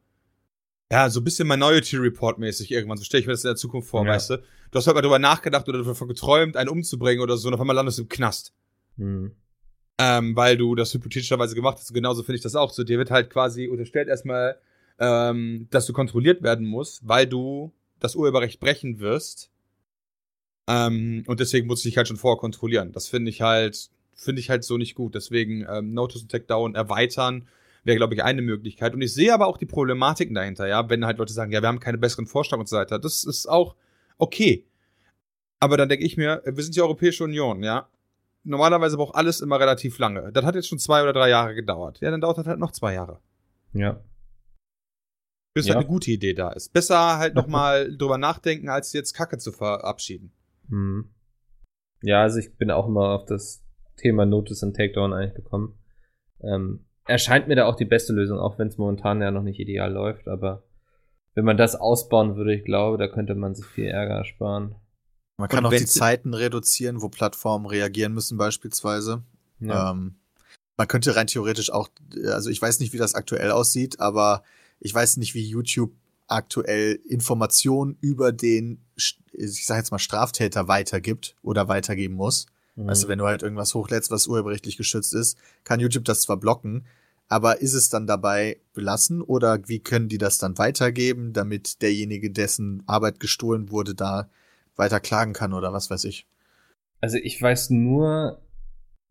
[0.91, 2.97] ja, so ein bisschen Minority Report mäßig irgendwann.
[2.97, 4.11] So stelle ich mir das in der Zukunft vor, ja.
[4.11, 4.37] weißt du?
[4.71, 7.59] Du hast halt mal drüber nachgedacht oder davon geträumt, einen umzubringen oder so, und auf
[7.59, 8.53] einmal landest du im Knast.
[8.95, 9.35] Mhm
[9.97, 11.93] ähm, weil du das hypothetischerweise gemacht hast.
[11.93, 12.71] Genauso finde ich das auch.
[12.71, 14.57] So, dir wird halt quasi unterstellt erstmal,
[14.99, 19.51] ähm, dass du kontrolliert werden musst, weil du das Urheberrecht brechen wirst.
[20.67, 22.91] Ähm, und deswegen muss ich dich halt schon vorher kontrollieren.
[22.91, 25.15] Das finde ich halt, finde ich halt so nicht gut.
[25.15, 27.47] Deswegen ähm, Notice und Takedown erweitern
[27.83, 28.93] wäre, glaube ich, eine Möglichkeit.
[28.93, 31.67] Und ich sehe aber auch die Problematiken dahinter, ja, wenn halt Leute sagen, ja, wir
[31.67, 32.99] haben keine besseren Vorschläge und so weiter.
[32.99, 33.75] Das ist auch
[34.17, 34.65] okay.
[35.59, 37.87] Aber dann denke ich mir, wir sind die Europäische Union, ja
[38.45, 40.31] normalerweise braucht alles immer relativ lange.
[40.31, 41.99] Das hat jetzt schon zwei oder drei Jahre gedauert.
[41.99, 43.19] Ja, dann dauert das halt noch zwei Jahre.
[43.73, 43.99] Ja.
[45.53, 45.73] Bis ja.
[45.73, 46.71] halt eine gute Idee da ist.
[46.73, 50.31] Besser halt nochmal drüber nachdenken, als jetzt Kacke zu verabschieden.
[50.67, 51.09] Mhm.
[52.01, 53.63] Ja, also ich bin auch immer auf das
[53.97, 55.77] Thema Notice und Takedown eigentlich gekommen.
[56.41, 59.59] Ähm, erscheint mir da auch die beste Lösung, auch wenn es momentan ja noch nicht
[59.59, 60.63] ideal läuft, aber
[61.33, 64.75] wenn man das ausbauen würde, ich glaube, da könnte man sich viel Ärger ersparen.
[65.37, 69.23] Man kann auch die Zeiten reduzieren, wo Plattformen reagieren müssen beispielsweise.
[69.59, 69.91] Ja.
[69.91, 70.15] Ähm,
[70.77, 71.89] man könnte rein theoretisch auch,
[72.25, 74.43] also ich weiß nicht, wie das aktuell aussieht, aber
[74.79, 75.93] ich weiß nicht, wie YouTube
[76.27, 82.47] aktuell Informationen über den, ich sag jetzt mal, Straftäter weitergibt oder weitergeben muss.
[82.75, 82.89] Mhm.
[82.89, 86.85] Also wenn du halt irgendwas hochlädst, was urheberrechtlich geschützt ist, kann YouTube das zwar blocken,
[87.27, 92.31] aber ist es dann dabei belassen oder wie können die das dann weitergeben, damit derjenige,
[92.31, 94.29] dessen Arbeit gestohlen wurde, da
[94.75, 96.27] weiter klagen kann oder was weiß ich?
[97.01, 98.41] Also ich weiß nur,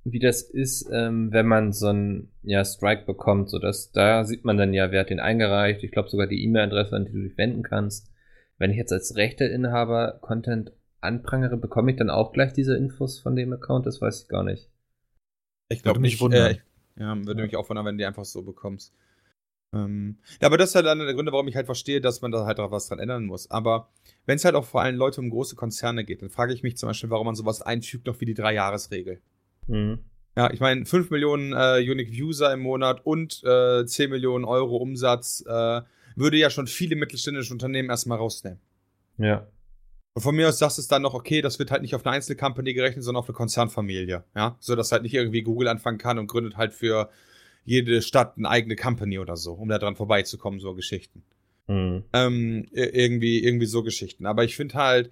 [0.05, 3.51] wie das ist, ähm, wenn man so einen ja, Strike bekommt.
[3.51, 5.83] So dass da sieht man dann ja, wer hat den eingereicht.
[5.83, 8.11] Ich glaube sogar die E-Mail-Adresse, an die du dich wenden kannst.
[8.59, 13.35] Wenn ich jetzt als Rechteinhaber Content anprangere, bekomme ich dann auch gleich diese Infos von
[13.35, 13.87] dem Account?
[13.87, 14.71] Das weiß ich gar nicht.
[15.69, 16.21] Ich glaube nicht.
[16.21, 16.53] Wundern.
[16.53, 16.59] Äh,
[16.97, 18.95] ja, würde mich auch wundern, wenn du die einfach so bekommst.
[19.75, 22.31] Ähm, ja, aber das ist halt einer der Gründe, warum ich halt verstehe, dass man
[22.31, 23.51] da halt auch was dran ändern muss.
[23.51, 23.89] Aber
[24.27, 26.77] wenn es halt auch vor allem Leute um große Konzerne geht, dann frage ich mich
[26.77, 29.21] zum Beispiel, warum man sowas einfügt, noch wie die Drei-Jahres-Regel.
[29.67, 29.99] Mhm.
[30.37, 34.77] Ja, ich meine, 5 Millionen äh, Unique User im Monat und äh, 10 Millionen Euro
[34.77, 35.83] Umsatz äh,
[36.17, 38.61] würde ja schon viele mittelständische Unternehmen erstmal rausnehmen.
[39.19, 39.47] Ja.
[40.15, 42.07] Und von mir aus sagst du es dann noch, okay, das wird halt nicht auf
[42.07, 44.25] eine Einzelcompany gerechnet, sondern auf eine Konzernfamilie.
[44.37, 47.11] Ja, so dass halt nicht irgendwie Google anfangen kann und gründet halt für
[47.65, 51.23] jede Stadt eine eigene Company oder so, um da dran vorbeizukommen, so Geschichten.
[51.67, 52.05] Mhm.
[52.13, 54.27] Ähm, irgendwie, irgendwie so Geschichten.
[54.27, 55.11] Aber ich finde halt,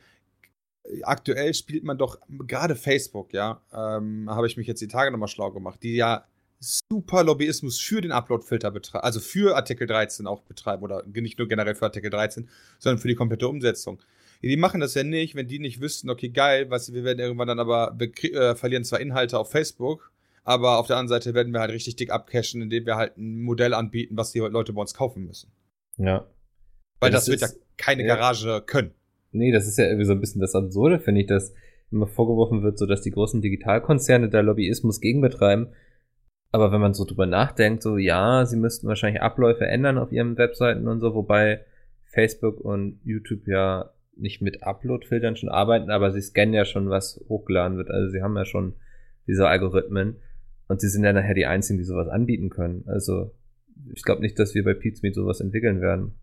[1.03, 5.29] aktuell spielt man doch, gerade Facebook, ja, ähm, habe ich mich jetzt die Tage nochmal
[5.29, 6.27] schlau gemacht, die ja
[6.63, 11.49] super Lobbyismus für den Upload-Filter betreiben, also für Artikel 13 auch betreiben oder nicht nur
[11.49, 14.01] generell für Artikel 13, sondern für die komplette Umsetzung.
[14.43, 17.49] Die machen das ja nicht, wenn die nicht wüssten, okay, geil, was wir werden irgendwann
[17.49, 20.12] dann aber äh, verlieren zwar Inhalte auf Facebook,
[20.45, 23.43] aber auf der anderen Seite werden wir halt richtig dick abcashen, indem wir halt ein
[23.43, 25.53] Modell anbieten, was die Leute bei uns kaufen müssen.
[25.99, 26.27] Ja.
[27.01, 28.15] Weil das, das, wird ja keine ja.
[28.15, 28.93] Garage können.
[29.31, 31.55] Nee, das ist ja irgendwie so ein bisschen das Absurde, finde ich, dass
[31.91, 35.69] immer vorgeworfen wird, so dass die großen Digitalkonzerne da Lobbyismus gegen betreiben.
[36.51, 40.37] Aber wenn man so drüber nachdenkt, so ja, sie müssten wahrscheinlich Abläufe ändern auf ihren
[40.37, 41.65] Webseiten und so, wobei
[42.05, 47.25] Facebook und YouTube ja nicht mit Upload-Filtern schon arbeiten, aber sie scannen ja schon, was
[47.29, 47.91] hochgeladen wird.
[47.91, 48.75] Also sie haben ja schon
[49.27, 50.17] diese Algorithmen
[50.73, 52.85] und sie sind ja nachher die einzigen, die sowas anbieten können.
[52.87, 53.31] Also
[53.93, 56.15] ich glaube nicht, dass wir bei Pizmeet sowas entwickeln werden.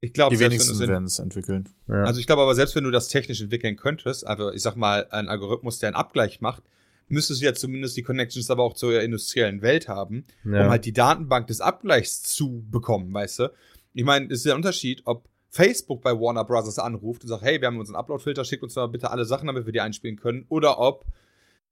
[0.00, 1.66] Ich glaube, die wenigsten werden es entwickeln.
[1.88, 2.04] Ja.
[2.04, 5.06] Also ich glaube aber, selbst wenn du das technisch entwickeln könntest, also ich sag mal,
[5.10, 6.62] ein Algorithmus, der einen Abgleich macht,
[7.08, 10.64] müsstest du ja zumindest die Connections aber auch zur industriellen Welt haben, ja.
[10.64, 13.52] um halt die Datenbank des Abgleichs zu bekommen, weißt du?
[13.94, 17.62] Ich meine, es ist der Unterschied, ob Facebook bei Warner Brothers anruft und sagt, hey,
[17.62, 20.44] wir haben unseren Upload-Filter, schickt uns mal bitte alle Sachen, damit wir die einspielen können,
[20.50, 21.06] oder ob,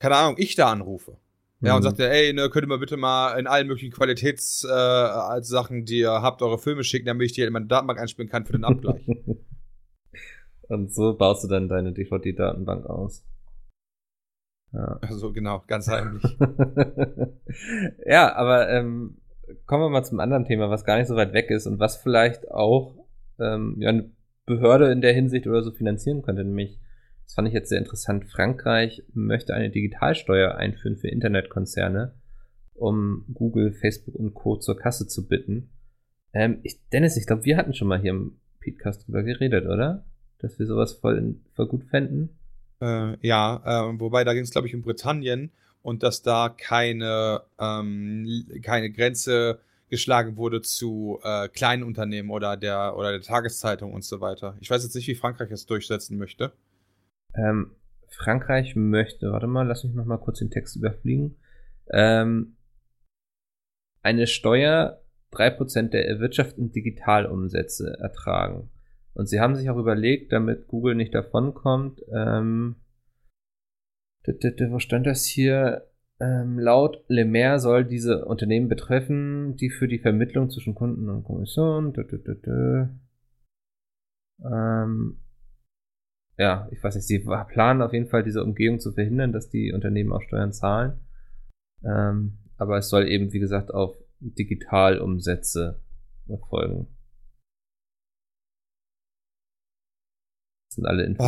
[0.03, 1.17] keine Ahnung, ich da anrufe.
[1.61, 1.85] Ja, und mhm.
[1.85, 6.01] sagt er, ey, ne, könnt ihr mal bitte mal in allen möglichen Qualitätssachen, äh, die
[6.01, 8.65] ihr habt, eure Filme schicken, damit ich die in meine Datenbank einspielen kann für den
[8.65, 9.07] Abgleich.
[10.69, 13.25] und so baust du dann deine DVD-Datenbank aus.
[14.73, 14.99] Ja.
[15.03, 16.25] Also genau, ganz heimlich.
[18.05, 19.19] ja, aber ähm,
[19.67, 21.97] kommen wir mal zum anderen Thema, was gar nicht so weit weg ist und was
[21.97, 22.97] vielleicht auch
[23.39, 24.11] ähm, ja, eine
[24.47, 26.81] Behörde in der Hinsicht oder so finanzieren könnte, nämlich
[27.33, 28.27] das fand ich jetzt sehr interessant.
[28.27, 32.15] Frankreich möchte eine Digitalsteuer einführen für Internetkonzerne,
[32.75, 34.59] um Google, Facebook und Co.
[34.59, 35.71] zur Kasse zu bitten.
[36.35, 40.05] Ähm, ich, Dennis, ich glaube, wir hatten schon mal hier im Podcast drüber geredet, oder?
[40.41, 42.37] Dass wir sowas voll, voll gut fänden.
[42.83, 47.45] Äh, ja, äh, wobei da ging es, glaube ich, um Britannien und dass da keine,
[47.59, 54.05] ähm, keine Grenze geschlagen wurde zu äh, kleinen Unternehmen oder der oder der Tageszeitung und
[54.05, 54.55] so weiter.
[54.61, 56.53] Ich weiß jetzt nicht, wie Frankreich es durchsetzen möchte.
[57.35, 57.73] Ähm,
[58.09, 61.37] Frankreich möchte, warte mal, lass mich noch mal kurz den Text überfliegen.
[61.91, 62.57] Ähm,
[64.03, 68.71] eine Steuer 3% der erwirtschafteten Digitalumsätze ertragen.
[69.15, 72.77] Und sie haben sich auch überlegt, damit Google nicht davonkommt, ähm,
[74.25, 75.89] wo stand das hier?
[76.21, 81.93] Ähm, laut Lemaire soll diese Unternehmen betreffen, die für die Vermittlung zwischen Kunden und Kommission,
[84.45, 85.22] ähm,
[86.43, 89.73] ja, ich weiß nicht, sie planen auf jeden Fall diese Umgehung zu verhindern, dass die
[89.73, 90.95] Unternehmen auch Steuern zahlen.
[91.85, 95.81] Ähm, aber es soll eben, wie gesagt, auf Digitalumsätze
[96.29, 96.89] erfolgen.
[100.67, 101.25] Das sind alle Infos,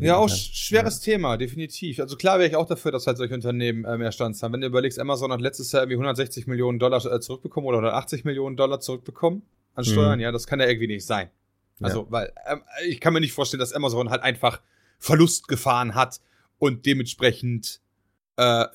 [0.00, 1.12] Ja, auch schweres ja.
[1.12, 2.00] Thema, definitiv.
[2.00, 4.54] Also klar wäre ich auch dafür, dass halt solche Unternehmen äh, mehr Stand haben.
[4.54, 8.24] Wenn du überlegst, Amazon hat letztes Jahr irgendwie 160 Millionen Dollar äh, zurückbekommen oder 180
[8.24, 9.42] Millionen Dollar zurückbekommen
[9.74, 10.22] an Steuern, mhm.
[10.22, 11.28] ja, das kann ja irgendwie nicht sein.
[11.80, 12.06] Also, ja.
[12.10, 14.60] weil ähm, ich kann mir nicht vorstellen, dass Amazon halt einfach
[14.98, 16.20] Verlust gefahren hat
[16.58, 17.80] und dementsprechend
[18.36, 18.66] äh,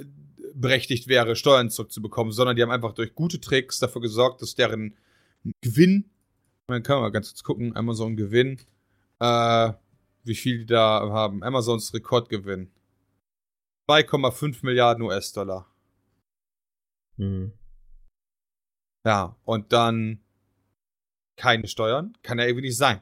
[0.54, 4.98] berechtigt wäre, Steuern zurückzubekommen, sondern die haben einfach durch gute Tricks dafür gesorgt, dass deren
[5.62, 6.10] Gewinn,
[6.68, 8.60] man kann mal ganz kurz gucken, Amazon Gewinn,
[9.20, 9.74] äh,
[10.24, 11.44] wie viel die da haben.
[11.44, 12.70] Amazons Rekordgewinn.
[13.90, 15.66] 2,5 Milliarden US-Dollar.
[17.18, 17.54] Mhm.
[19.06, 20.20] Ja, und dann
[21.40, 23.02] keine Steuern, kann ja irgendwie nicht sein.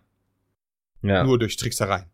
[1.01, 1.23] Ja.
[1.23, 2.05] Nur durch Tricksereien.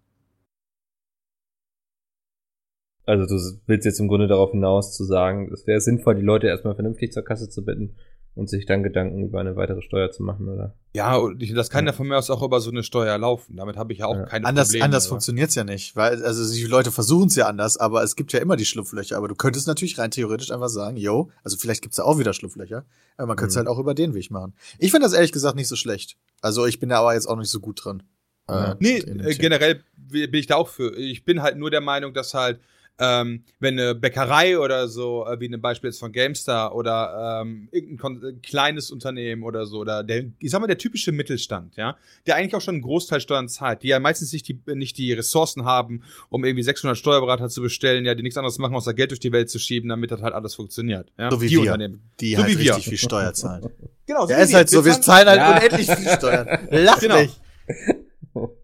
[3.05, 6.47] Also du willst jetzt im Grunde darauf hinaus zu sagen, es wäre sinnvoll, die Leute
[6.47, 7.95] erstmal vernünftig zur Kasse zu bitten
[8.35, 10.73] und sich dann Gedanken über eine weitere Steuer zu machen, oder?
[10.93, 11.93] Ja, und das kann ja.
[11.93, 13.55] von mir aus auch über so eine Steuer laufen.
[13.57, 14.25] Damit habe ich ja auch Ja.
[14.25, 14.85] keine Anders, Probleme.
[14.85, 18.33] anders funktioniert's ja nicht, weil also die Leute versuchen es ja anders, aber es gibt
[18.33, 19.17] ja immer die Schlupflöcher.
[19.17, 22.33] Aber du könntest natürlich rein theoretisch einfach sagen, yo, also vielleicht gibt's da auch wieder
[22.33, 22.85] Schlupflöcher,
[23.17, 23.59] aber man könnte es Mhm.
[23.59, 24.53] halt auch über den Weg machen.
[24.79, 26.17] Ich finde das ehrlich gesagt nicht so schlecht.
[26.41, 28.03] Also ich bin da aber jetzt auch nicht so gut drin.
[28.49, 28.71] Ja.
[28.73, 30.95] Äh, Nee, äh, generell bin ich da auch für.
[30.97, 32.59] Ich bin halt nur der Meinung, dass halt,
[32.99, 37.67] ähm, wenn eine Bäckerei oder so, äh, wie ein Beispiel jetzt von GameStar oder ähm,
[37.71, 41.97] irgendein äh, kleines Unternehmen oder so, oder der, ich sag mal, der typische Mittelstand, ja,
[42.27, 45.11] der eigentlich auch schon einen Großteil Steuern zahlt, die ja meistens nicht die, nicht die
[45.13, 49.09] Ressourcen haben, um irgendwie 600 Steuerberater zu bestellen, ja, die nichts anderes machen, außer Geld
[49.11, 51.11] durch die Welt zu schieben, damit das halt alles funktioniert.
[51.17, 51.31] Ja?
[51.31, 51.61] So wie die wir.
[51.61, 52.01] Unternehmen.
[52.19, 52.71] die so halt wie wir.
[52.75, 53.69] richtig viel Steuer zahlen.
[54.05, 55.57] Genau, Ja, ist halt so, wir zahlen halt Ja.
[55.57, 56.47] unendlich viel Steuern.
[56.69, 57.19] Lach Genau.
[57.21, 57.39] nicht.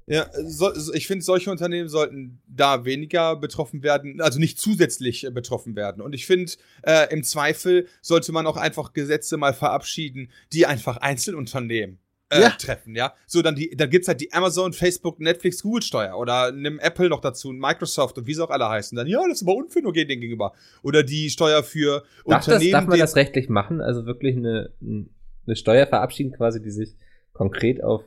[0.08, 5.32] Ja, so, ich finde, solche Unternehmen sollten da weniger betroffen werden, also nicht zusätzlich äh,
[5.32, 6.01] betroffen werden.
[6.01, 6.51] Und ich finde,
[6.84, 11.99] äh, im Zweifel sollte man auch einfach Gesetze mal verabschieden, die einfach Einzelunternehmen
[12.32, 12.49] äh, Ja.
[12.51, 13.13] treffen, ja.
[13.27, 17.21] So, dann, die, dann gibt's halt die Amazon, Facebook, Netflix, Google-Steuer oder nimm Apple noch
[17.21, 18.95] dazu, Microsoft und wie sie auch alle heißen.
[18.95, 20.53] Dann, ja, das ist aber unfair nur denen gegenüber.
[20.84, 23.82] Oder die Steuer für Darf, das, Unternehmen, darf man die- das rechtlich machen?
[23.82, 26.95] Also wirklich eine, eine Steuer verabschieden quasi, die sich
[27.34, 28.03] konkret auf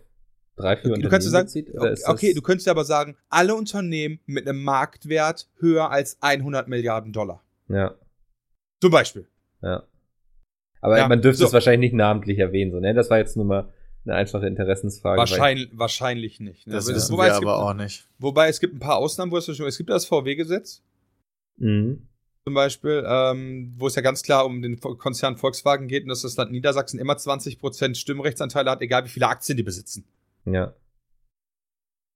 [0.63, 1.69] drei, vier Du kannst sagen, bezieht?
[1.77, 6.69] Okay, das- du könntest ja aber sagen, alle Unternehmen mit einem Marktwert höher als 100
[6.69, 7.43] Milliarden Dollar.
[7.69, 7.95] Ja,
[8.81, 9.27] Zum Beispiel.
[9.63, 9.83] ja.
[10.81, 11.47] Aber Ja, man dürfte so.
[11.47, 12.93] es wahrscheinlich nicht namentlich erwähnen, so, ne?
[12.95, 13.73] Das war jetzt nur mal
[14.05, 15.13] eine einfache Interessensfrage.
[15.13, 16.67] weil- Wahrscheinlich, wahrscheinlich nicht.
[16.67, 16.73] Ne?
[16.73, 18.09] Das Aber wissen wobei, wir es gibt, aber auch nicht.
[18.19, 20.83] wobei es gibt ein paar Ausnahmen, wo es schon, es gibt das VW-Gesetz
[21.59, 22.09] Mhm.
[22.45, 26.23] zum Beispiel, ähm, wo es ja ganz klar um den Konzern Volkswagen geht und dass
[26.23, 30.05] das Land Niedersachsen immer 20% Stimmrechtsanteile hat, egal wie viele Aktien die besitzen.
[30.45, 30.75] Ja.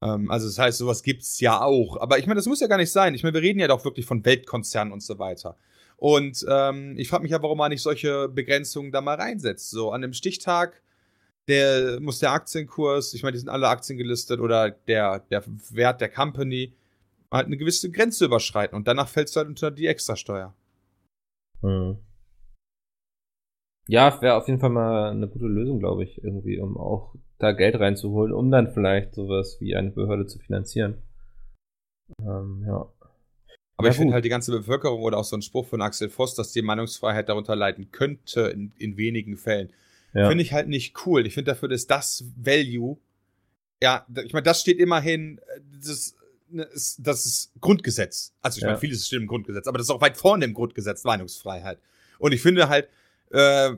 [0.02, 1.96] Ähm, also das heißt, sowas gibt's ja auch.
[2.00, 3.14] Aber ich meine, das muss ja gar nicht sein.
[3.14, 5.56] Ich meine, wir reden ja doch wirklich von Weltkonzernen und so weiter.
[5.96, 9.70] Und ähm, ich frage mich ja, warum man nicht solche Begrenzungen da mal reinsetzt.
[9.70, 10.82] So an dem Stichtag,
[11.48, 16.00] der muss der Aktienkurs, ich meine, die sind alle Aktien gelistet oder der, der Wert
[16.00, 16.74] der Company
[17.32, 20.54] halt eine gewisse Grenze überschreiten und danach fällst du halt unter die Extrasteuer.
[21.62, 21.98] Mhm.
[23.88, 27.52] Ja, wäre auf jeden Fall mal eine gute Lösung, glaube ich, irgendwie, um auch da
[27.52, 30.98] Geld reinzuholen, um dann vielleicht sowas wie eine Behörde zu finanzieren.
[32.20, 32.88] Ähm, ja.
[33.78, 36.08] Aber Ja, ich finde halt die ganze Bevölkerung oder auch so ein Spruch von Axel
[36.08, 39.70] Voss, dass die Meinungsfreiheit darunter leiden könnte in, in wenigen Fällen.
[40.14, 40.28] ja.
[40.28, 41.26] Finde ich halt nicht cool.
[41.26, 42.96] Ich finde dafür, dass das Value,
[43.82, 46.14] ja, ich meine, das steht immerhin, äh, das,
[46.48, 48.34] ne, ist, das ist Grundgesetz.
[48.40, 48.68] Also ich Ja.
[48.68, 51.78] meine, vieles steht im Grundgesetz, aber das ist auch weit vorne im Grundgesetz, Meinungsfreiheit.
[52.18, 52.88] Und ich finde halt,
[53.30, 53.74] äh,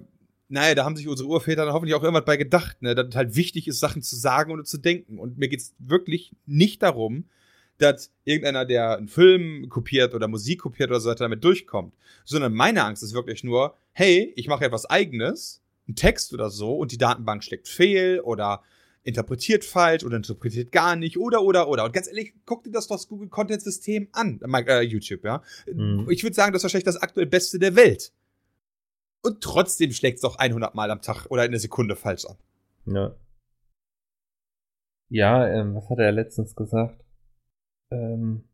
[0.48, 3.16] naja, da haben sich unsere Urväter dann hoffentlich auch irgendwas bei gedacht, ne, dass es
[3.16, 5.18] halt wichtig ist, Sachen zu sagen oder zu denken.
[5.18, 7.24] Und mir geht's wirklich nicht darum,
[7.76, 11.94] dass irgendeiner, der einen Film kopiert oder Musik kopiert oder so weiter, damit durchkommt.
[12.24, 16.76] Sondern meine Angst ist wirklich nur, hey, ich mache etwas eigenes, einen Text oder so,
[16.76, 18.62] und die Datenbank schlägt fehl oder
[19.04, 21.84] interpretiert falsch oder interpretiert gar nicht oder oder oder.
[21.84, 25.42] Und ganz ehrlich, guck dir das doch das Google Content System an, äh, YouTube, ja.
[25.72, 26.06] Mhm.
[26.10, 28.12] Ich würde sagen, das ist wahrscheinlich das aktuell Beste der Welt.
[29.22, 32.36] Und trotzdem schlägt es doch 100 Mal am Tag oder in einer Sekunde falsch an.
[32.86, 33.16] Ja.
[35.10, 37.02] Ja, ähm, was hat er letztens gesagt?
[37.90, 38.44] Ähm,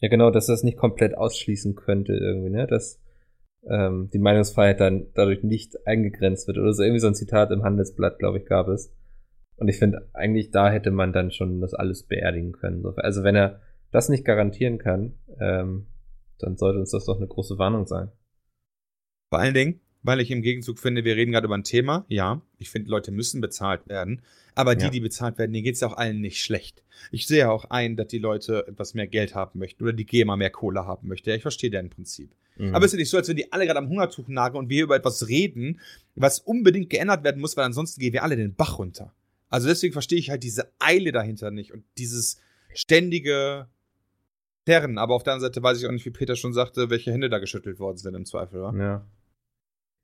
[0.00, 2.66] ja, genau, dass das nicht komplett ausschließen könnte irgendwie, ne?
[2.66, 3.00] Dass
[3.66, 6.82] ähm, die Meinungsfreiheit dann dadurch nicht eingegrenzt wird oder so.
[6.82, 8.92] Irgendwie so ein Zitat im Handelsblatt, glaube ich, gab es.
[9.56, 12.82] Und ich finde, eigentlich da hätte man dann schon das alles beerdigen können.
[12.82, 12.90] So.
[12.96, 13.60] Also wenn er
[13.92, 15.86] das nicht garantieren kann, ähm,
[16.38, 18.10] dann sollte uns das doch eine große Warnung sein.
[19.30, 22.04] Vor allen Dingen, weil ich im Gegenzug finde, wir reden gerade über ein Thema.
[22.08, 24.20] Ja, ich finde, Leute müssen bezahlt werden.
[24.54, 24.90] Aber die, Ja.
[24.90, 26.84] die bezahlt werden, denen geht es ja auch allen nicht schlecht.
[27.10, 30.36] Ich sehe auch ein, dass die Leute etwas mehr Geld haben möchten oder die GEMA
[30.36, 31.30] mehr Kohle haben möchte.
[31.30, 32.30] Ja, ich verstehe deren Prinzip.
[32.56, 32.74] Mhm.
[32.74, 34.68] Aber es ist ja nicht so, als wenn die alle gerade am Hungertuch nagen und
[34.68, 35.80] wir über etwas reden,
[36.14, 39.12] was unbedingt geändert werden muss, weil ansonsten gehen wir alle den Bach runter.
[39.48, 42.38] Also deswegen verstehe ich halt diese Eile dahinter nicht und dieses
[42.74, 43.68] ständige
[44.64, 44.98] Terren.
[44.98, 47.28] Aber auf der anderen Seite weiß ich auch nicht, wie Peter schon sagte, welche Hände
[47.28, 48.74] da geschüttelt worden sind im Zweifel, wa?
[48.76, 49.06] Ja.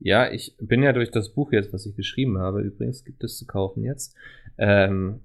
[0.03, 3.37] Ja, ich bin ja durch das Buch jetzt, was ich geschrieben habe, übrigens gibt es
[3.37, 4.17] zu kaufen jetzt,
[4.57, 5.21] ähm,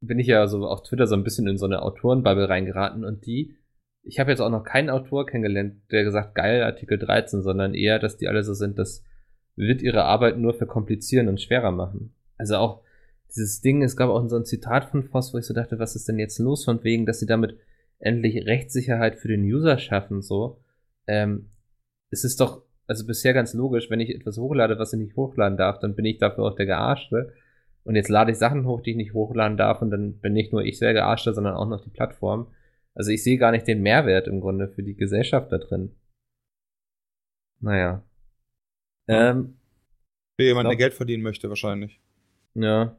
[0.00, 3.26] bin ich ja so auf Twitter so ein bisschen in so eine Autorenbubble reingeraten und
[3.26, 3.56] die,
[4.04, 7.98] ich habe jetzt auch noch keinen Autor kennengelernt, der gesagt, geil, Artikel 13, sondern eher,
[7.98, 9.02] dass die alle so sind, das
[9.56, 12.14] wird ihre Arbeit nur verkomplizieren und schwerer machen.
[12.36, 12.82] Also auch
[13.34, 15.96] dieses Ding, es gab auch so ein Zitat von Voss, wo ich so dachte, was
[15.96, 17.58] ist denn jetzt los von wegen, dass sie damit
[17.98, 20.60] endlich Rechtssicherheit für den User schaffen, so.
[21.06, 21.50] Ähm,
[22.10, 25.58] es ist doch, also bisher ganz logisch, wenn ich etwas hochlade, was ich nicht hochladen
[25.58, 27.32] darf, dann bin ich dafür auch der Gearschte.
[27.84, 30.52] Und jetzt lade ich Sachen hoch, die ich nicht hochladen darf und dann bin nicht
[30.52, 32.48] nur ich sehr gearscht, sondern auch noch die Plattform.
[32.94, 35.94] Also ich sehe gar nicht den Mehrwert im Grunde für die Gesellschaft da drin.
[37.60, 38.02] Naja.
[39.08, 39.58] Ähm,
[40.38, 42.00] Für jemanden, der Geld verdienen möchte, wahrscheinlich.
[42.54, 42.96] ja.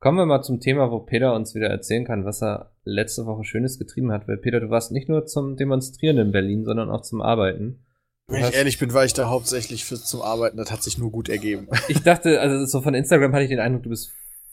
[0.00, 3.44] Kommen wir mal zum Thema, wo Peter uns wieder erzählen kann, was er letzte Woche
[3.44, 4.26] Schönes getrieben hat.
[4.26, 7.84] Weil Peter, du warst nicht nur zum Demonstrieren in Berlin, sondern auch zum Arbeiten.
[8.26, 10.56] Wenn ich ehrlich bin, war ich da hauptsächlich fürs zum Arbeiten.
[10.56, 11.68] Das hat sich nur gut ergeben.
[11.88, 14.10] Ich dachte, also so von Instagram hatte ich den Eindruck, du bist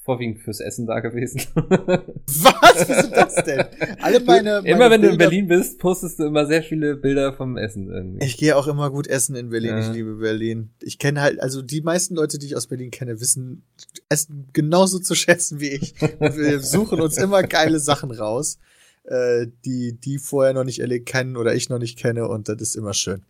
[0.07, 1.41] vorwiegend fürs Essen da gewesen.
[1.55, 2.87] Was?
[2.87, 3.65] Wieso das denn?
[4.01, 6.95] Alle meine, meine immer wenn du in Bilder- Berlin bist, postest du immer sehr viele
[6.95, 8.25] Bilder vom Essen irgendwie.
[8.25, 9.71] Ich gehe auch immer gut essen in Berlin.
[9.71, 9.79] Ja.
[9.79, 10.69] Ich liebe Berlin.
[10.81, 13.63] Ich kenne halt, also die meisten Leute, die ich aus Berlin kenne, wissen
[14.07, 15.93] Essen genauso zu schätzen wie ich.
[16.19, 18.59] Und wir suchen uns immer geile Sachen raus,
[19.03, 22.29] äh, die die vorher noch nicht erlebt kennen oder ich noch nicht kenne.
[22.29, 23.23] Und das ist immer schön.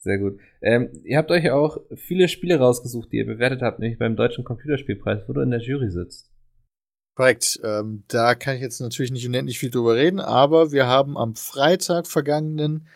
[0.00, 0.40] Sehr gut.
[0.62, 4.44] Ähm, ihr habt euch auch viele Spiele rausgesucht, die ihr bewertet habt, nämlich beim Deutschen
[4.44, 6.30] Computerspielpreis, wo du in der Jury sitzt.
[7.14, 7.60] Korrekt.
[7.62, 11.34] Ähm, da kann ich jetzt natürlich nicht unendlich viel drüber reden, aber wir haben am
[11.34, 12.86] Freitag vergangenen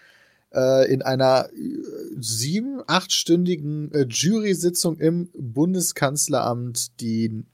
[0.55, 1.79] äh, in einer äh,
[2.19, 7.45] sieben, achtstündigen äh, Jury-Sitzung im Bundeskanzleramt die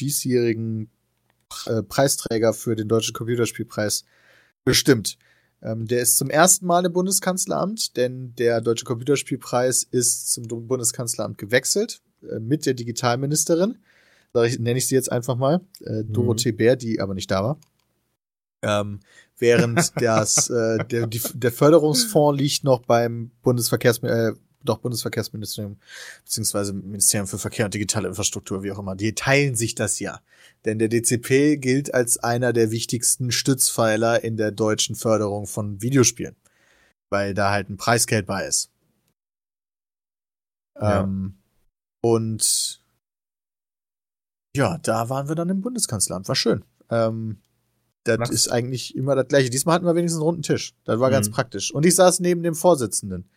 [0.00, 0.88] diesjährigen
[1.66, 4.04] äh, Preisträger für den Deutschen Computerspielpreis
[4.64, 5.18] bestimmt.
[5.62, 11.38] Ähm, der ist zum ersten Mal im Bundeskanzleramt, denn der Deutsche Computerspielpreis ist zum Bundeskanzleramt
[11.38, 13.78] gewechselt äh, mit der Digitalministerin.
[14.34, 17.58] Nenne ich sie jetzt einfach mal, äh, Dorothee Bär, die aber nicht da war.
[18.62, 19.00] Ähm,
[19.38, 24.32] während das, äh, der, die, der Förderungsfonds liegt noch beim Bundesverkehrs, äh,
[24.64, 25.78] doch Bundesverkehrsministerium,
[26.24, 28.96] beziehungsweise Ministerium für Verkehr und digitale Infrastruktur, wie auch immer.
[28.96, 30.20] Die teilen sich das ja.
[30.64, 36.36] Denn der DCP gilt als einer der wichtigsten Stützpfeiler in der deutschen Förderung von Videospielen.
[37.10, 38.70] Weil da halt ein Preisgeld bei ist.
[40.80, 41.02] Ja.
[41.02, 41.38] Ähm,
[42.02, 42.82] und
[44.56, 46.28] ja, da waren wir dann im Bundeskanzleramt.
[46.28, 46.64] War schön.
[46.90, 47.38] Ähm,
[48.04, 48.30] das Max?
[48.30, 49.50] ist eigentlich immer das gleiche.
[49.50, 50.74] Diesmal hatten wir wenigstens einen runden Tisch.
[50.84, 51.32] Das war ganz Mhm.
[51.32, 51.72] praktisch.
[51.72, 53.28] Und ich saß neben dem Vorsitzenden,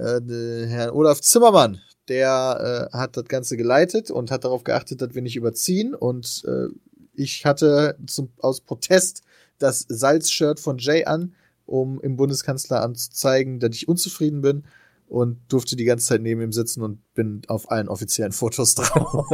[0.00, 1.80] äh, Herrn Olaf Zimmermann.
[2.08, 5.94] Der äh, hat das Ganze geleitet und hat darauf geachtet, dass wir nicht überziehen.
[5.94, 6.68] Und äh,
[7.14, 9.22] ich hatte zum, aus Protest
[9.58, 11.34] das Salz-Shirt von Jay an,
[11.66, 14.64] um im Bundeskanzleramt zu zeigen, dass ich unzufrieden bin
[15.06, 19.26] und durfte die ganze Zeit neben ihm sitzen und bin auf allen offiziellen Fotos drauf.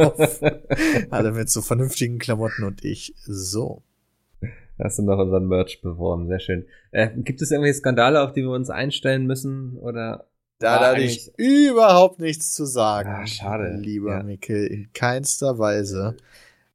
[1.09, 3.83] Alle mit so vernünftigen Klamotten und ich so.
[4.79, 6.65] Hast du noch unseren Merch beworben, sehr schön.
[6.91, 9.77] Äh, gibt es irgendwelche Skandale, auf die wir uns einstellen müssen?
[9.77, 10.27] Oder
[10.59, 13.09] Da hatte ich überhaupt nichts zu sagen.
[13.09, 13.77] Ah, schade.
[13.77, 14.23] Lieber Ja.
[14.23, 16.15] Mikkel, in keinster Weise.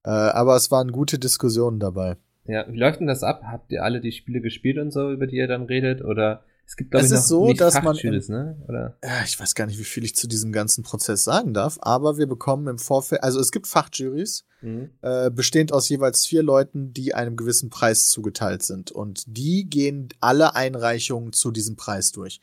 [0.05, 2.17] Äh, aber es waren gute Diskussionen dabei.
[2.45, 3.43] ja, wie läuft denn das ab?
[3.45, 6.03] Habt ihr alle die Spiele gespielt und so, über die ihr dann redet?
[6.03, 8.57] Oder es gibt glaube ich ist noch so, nicht dass man Fachjuries, ne?
[8.69, 11.79] Oder Ja, ich weiß gar nicht, wie viel ich zu diesem ganzen Prozess sagen darf,
[11.83, 14.91] aber wir bekommen im Vorfeld, also es gibt Fachjuries, mhm.
[15.03, 18.91] äh, bestehend aus jeweils vier Leuten, die einem gewissen Preis zugeteilt sind.
[18.91, 22.41] Und die gehen alle Einreichungen zu diesem Preis durch.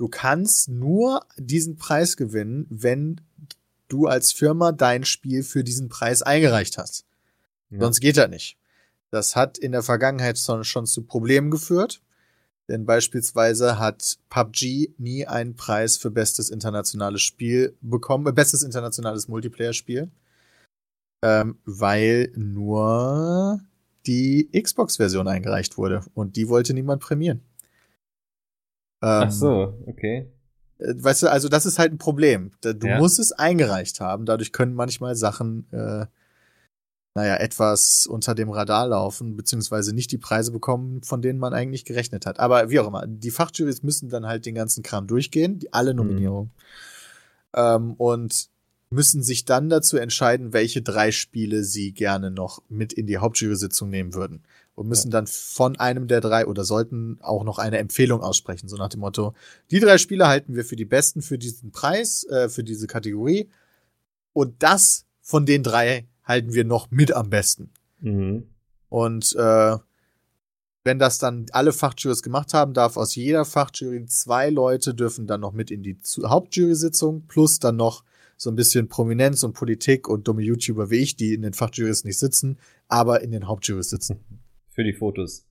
[0.00, 3.20] Du kannst nur diesen Preis gewinnen, wenn
[3.88, 7.04] du als Firma dein Spiel für diesen Preis eingereicht hast.
[7.68, 7.80] Ja.
[7.80, 8.56] Sonst geht das nicht.
[9.10, 12.00] Das hat in der Vergangenheit schon, zu Problemen geführt.
[12.66, 19.28] Denn beispielsweise hat PUBG nie einen Preis für bestes internationales Spiel bekommen, äh, bestes internationales
[19.28, 20.10] Multiplayer-Spiel.
[21.22, 23.60] Ähm, weil nur
[24.06, 26.06] die Xbox-Version eingereicht wurde.
[26.14, 27.42] Und die wollte niemand prämieren.
[29.02, 30.26] Ähm, Ach so, okay.
[30.78, 32.50] äh, Weißt du, also das ist halt ein Problem.
[32.62, 32.98] Du Ja.
[32.98, 34.26] musst es eingereicht haben.
[34.26, 36.06] Dadurch können manchmal Sachen, äh,
[37.14, 41.84] naja, etwas unter dem Radar laufen, beziehungsweise nicht die Preise bekommen, von denen man eigentlich
[41.84, 42.38] gerechnet hat.
[42.38, 45.92] Aber wie auch immer, die Fachjurys müssen dann halt den ganzen Kram durchgehen, die, alle
[45.94, 46.50] Nominierungen.
[47.54, 48.48] Ähm, und
[48.90, 53.88] müssen sich dann dazu entscheiden, welche drei Spiele sie gerne noch mit in die Hauptjury-Sitzung
[53.88, 54.42] nehmen würden.
[54.80, 58.78] Und müssen dann von einem der drei oder sollten auch noch eine Empfehlung aussprechen, so
[58.78, 59.34] nach dem Motto,
[59.70, 63.50] die drei Spiele halten wir für die besten für diesen Preis, äh, für diese Kategorie.
[64.32, 67.68] Und das von den drei halten wir noch mit am besten.
[68.00, 68.46] Mhm.
[68.88, 69.76] Und äh,
[70.82, 75.42] wenn das dann alle Fachjurys gemacht haben, darf aus jeder Fachjury zwei Leute dürfen dann
[75.42, 78.02] noch mit in die Zu- Hauptjury-Sitzung, plus dann noch
[78.38, 82.04] so ein bisschen Prominenz und Politik und dumme YouTuber wie ich, die in den Fachjurys
[82.04, 82.56] nicht sitzen,
[82.88, 84.20] aber in den Hauptjurys sitzen.
[84.80, 85.44] Für die Fotos.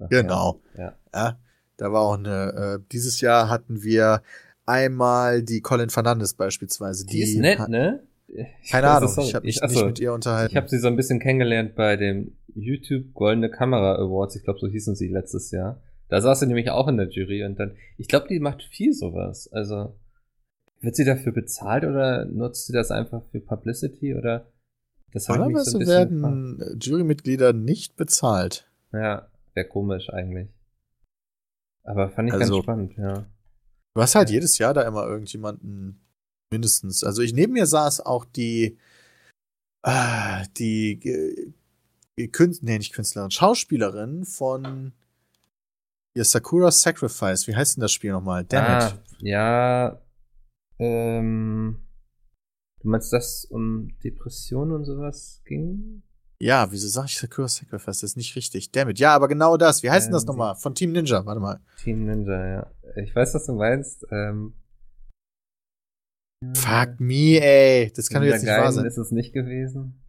[0.00, 0.60] Ach, Genau.
[0.76, 0.96] Ja.
[1.14, 1.38] Ja,
[1.76, 4.20] da war auch eine, äh, dieses Jahr hatten wir
[4.66, 7.06] einmal die Colin Fernandes beispielsweise.
[7.06, 8.02] Die, ist nett, ne?
[8.64, 10.50] Ich Keine Ahnung, so- ich habe mich achso, nicht mit ihr unterhalten.
[10.50, 14.34] Ich habe sie so ein bisschen kennengelernt bei dem YouTube Goldene Kamera Awards.
[14.34, 15.80] Ich glaube, so hießen sie letztes Jahr.
[16.08, 18.92] Da saß sie nämlich auch in der Jury und dann, ich glaube, die macht viel
[18.92, 19.48] sowas.
[19.52, 19.94] Also,
[20.80, 24.46] wird sie dafür bezahlt oder nutzt sie das einfach für Publicity oder?
[25.14, 28.68] Das so Normalerweise bisschen werden äh, Jurymitglieder nicht bezahlt.
[28.92, 30.48] Ja, wäre komisch eigentlich.
[31.84, 33.26] Aber fand ich Also- ganz spannend, ja.
[33.94, 36.00] Du hast halt jedes Jahr da immer irgendjemanden
[36.50, 37.04] mindestens.
[37.04, 38.76] Also ich neben mir saß auch die
[40.56, 41.52] die äh,
[42.18, 44.92] die Künstlerin, nee, nicht Künstlerin, Schauspielerin von
[46.16, 47.46] ja, Sakura Sacrifice.
[47.46, 48.44] Wie heißt denn das Spiel nochmal?
[48.44, 48.94] Damn ah, it.
[49.20, 50.00] ja.
[50.78, 51.78] Ähm,
[52.84, 56.02] du meinst, dass um Depressionen und sowas ging?
[56.40, 58.00] Ja, wieso sag ich Sakura Sacrifice?
[58.00, 58.70] Das ist nicht richtig.
[58.72, 58.98] Damn it.
[58.98, 59.82] Ja, aber genau das.
[59.82, 60.54] Wie heißt denn das Ähm, nochmal?
[60.56, 61.24] Von Team Ninja.
[61.24, 61.60] Warte mal.
[61.82, 62.70] Team Ninja, ja.
[63.02, 64.04] Ich weiß, was du meinst.
[64.10, 64.54] Ähm,
[66.54, 67.90] Fuck me, ey.
[67.94, 68.84] Das kann doch jetzt nicht wahr sein.
[68.84, 70.02] ist es nicht gewesen.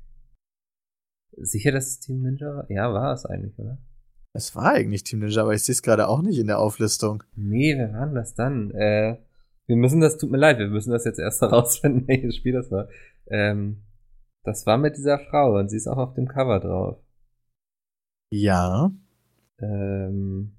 [1.38, 2.70] Sicher, dass es Team Ninja war?
[2.72, 3.78] Ja, war es eigentlich, oder?
[4.34, 7.24] Es war eigentlich Team Ninja, aber ich sehe es gerade auch nicht in der Auflistung.
[7.36, 8.72] Nee, wer war denn das dann?
[8.72, 9.18] Äh,
[9.68, 12.72] wir müssen das, tut mir leid, wir müssen das jetzt erst herausfinden, welches Spiel das
[12.72, 12.88] war.
[13.28, 13.84] Ähm,
[14.44, 16.98] das war mit dieser Frau und sie ist auch auf dem Cover drauf.
[18.32, 18.92] Ja.
[19.60, 20.56] Ähm,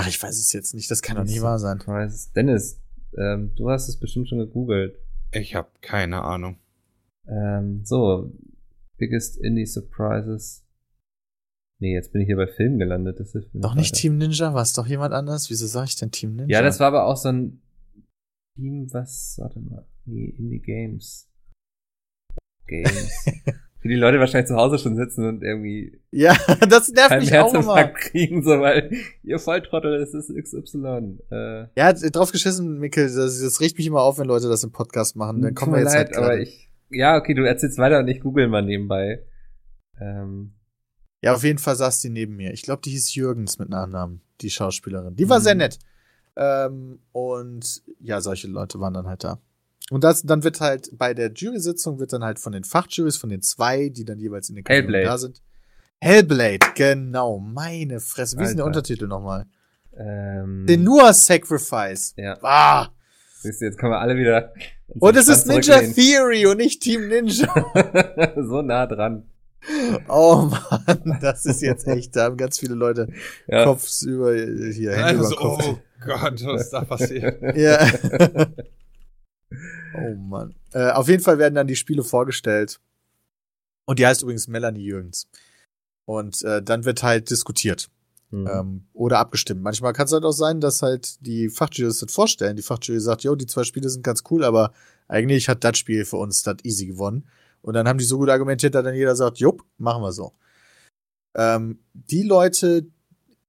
[0.00, 0.88] Ach, ich weiß es jetzt nicht.
[0.90, 1.78] Das kann doch nicht wahr sein.
[1.80, 2.30] Crisis.
[2.32, 2.80] Dennis,
[3.16, 4.96] ähm, du hast es bestimmt schon gegoogelt.
[5.32, 6.58] Ich habe keine Ahnung.
[7.26, 8.32] Ähm, so,
[8.96, 10.64] biggest Indie Surprises.
[11.80, 13.20] Nee, jetzt bin ich hier bei Film gelandet.
[13.20, 14.00] Das mir Doch nicht weiter.
[14.00, 15.48] Team Ninja, war es doch jemand anders?
[15.48, 16.58] Wieso sag ich denn Team Ninja?
[16.58, 17.62] Ja, das war aber auch so ein
[18.56, 21.28] Team, was, warte mal, nee, Indie Games.
[22.66, 23.24] Games.
[23.80, 26.36] Für die Leute wahrscheinlich zu Hause schon sitzen und irgendwie Ja,
[26.68, 27.84] das nervt mich auch immer.
[27.84, 28.90] Kriegen, so, weil
[29.22, 31.18] ihr Volltrottel, es ist XY.
[31.30, 34.72] Äh, Ja, drauf geschissen, Mikkel, das, das riecht mich immer auf, wenn Leute das im
[34.72, 35.42] Podcast machen.
[35.42, 38.20] Dann kommen wir jetzt leid, halt aber ich, ja, okay, du erzählst weiter und ich
[38.20, 39.22] google mal nebenbei.
[40.00, 40.54] Ähm,
[41.22, 42.52] Ja, auf jeden Fall saß die neben mir.
[42.52, 45.16] Ich glaube, die hieß Jürgens mit Nachnamen, die Schauspielerin.
[45.16, 45.44] Die war Mhm.
[45.44, 45.78] sehr nett.
[46.36, 49.38] Ähm, und ja, solche Leute waren dann halt da.
[49.90, 53.30] Und das, dann wird halt bei der Jury-Sitzung wird dann halt von den Fachjurys, von
[53.30, 55.04] den zwei, die dann jeweils in den Hellblade.
[55.04, 55.42] da sind.
[56.00, 58.38] Hellblade, genau, meine Fresse.
[58.38, 58.78] Wie ist denn der Alter.
[58.78, 59.46] Untertitel nochmal?
[59.98, 62.14] ähm, Senua Sacrifice.
[62.16, 62.88] ja, Ah!
[63.40, 64.52] siehst du, jetzt können wir alle wieder.
[65.00, 65.80] Und es ist Ninja.
[65.80, 67.52] Theory und nicht Team Ninja.
[68.36, 69.24] so nah dran.
[70.08, 73.08] Oh Mann, das ist jetzt echt, da haben ganz viele Leute
[73.48, 73.64] Ja.
[73.64, 75.64] Kopf über hier, Hände Also, über Kopf.
[75.66, 77.42] oh Gott, was ist da passiert?
[77.56, 77.86] Ja.
[79.94, 80.54] oh Mann.
[80.72, 82.80] Äh, auf jeden Fall werden dann die Spiele vorgestellt.
[83.86, 85.28] Und die heißt übrigens Melanie Jürgens.
[86.04, 87.90] Und äh, dann wird halt diskutiert
[88.30, 88.46] Hm.
[88.46, 89.62] ähm, oder abgestimmt.
[89.62, 92.56] Manchmal kann es halt auch sein, dass halt die Fachjurys das vorstellen.
[92.56, 94.72] Die Fachjury sagt, jo, die zwei Spiele sind ganz cool, aber
[95.08, 97.26] eigentlich hat das Spiel für uns das easy gewonnen.
[97.62, 100.32] Und dann haben die so gut argumentiert, dass dann jeder sagt, jupp, machen wir so.
[101.36, 102.86] Ähm, die Leute,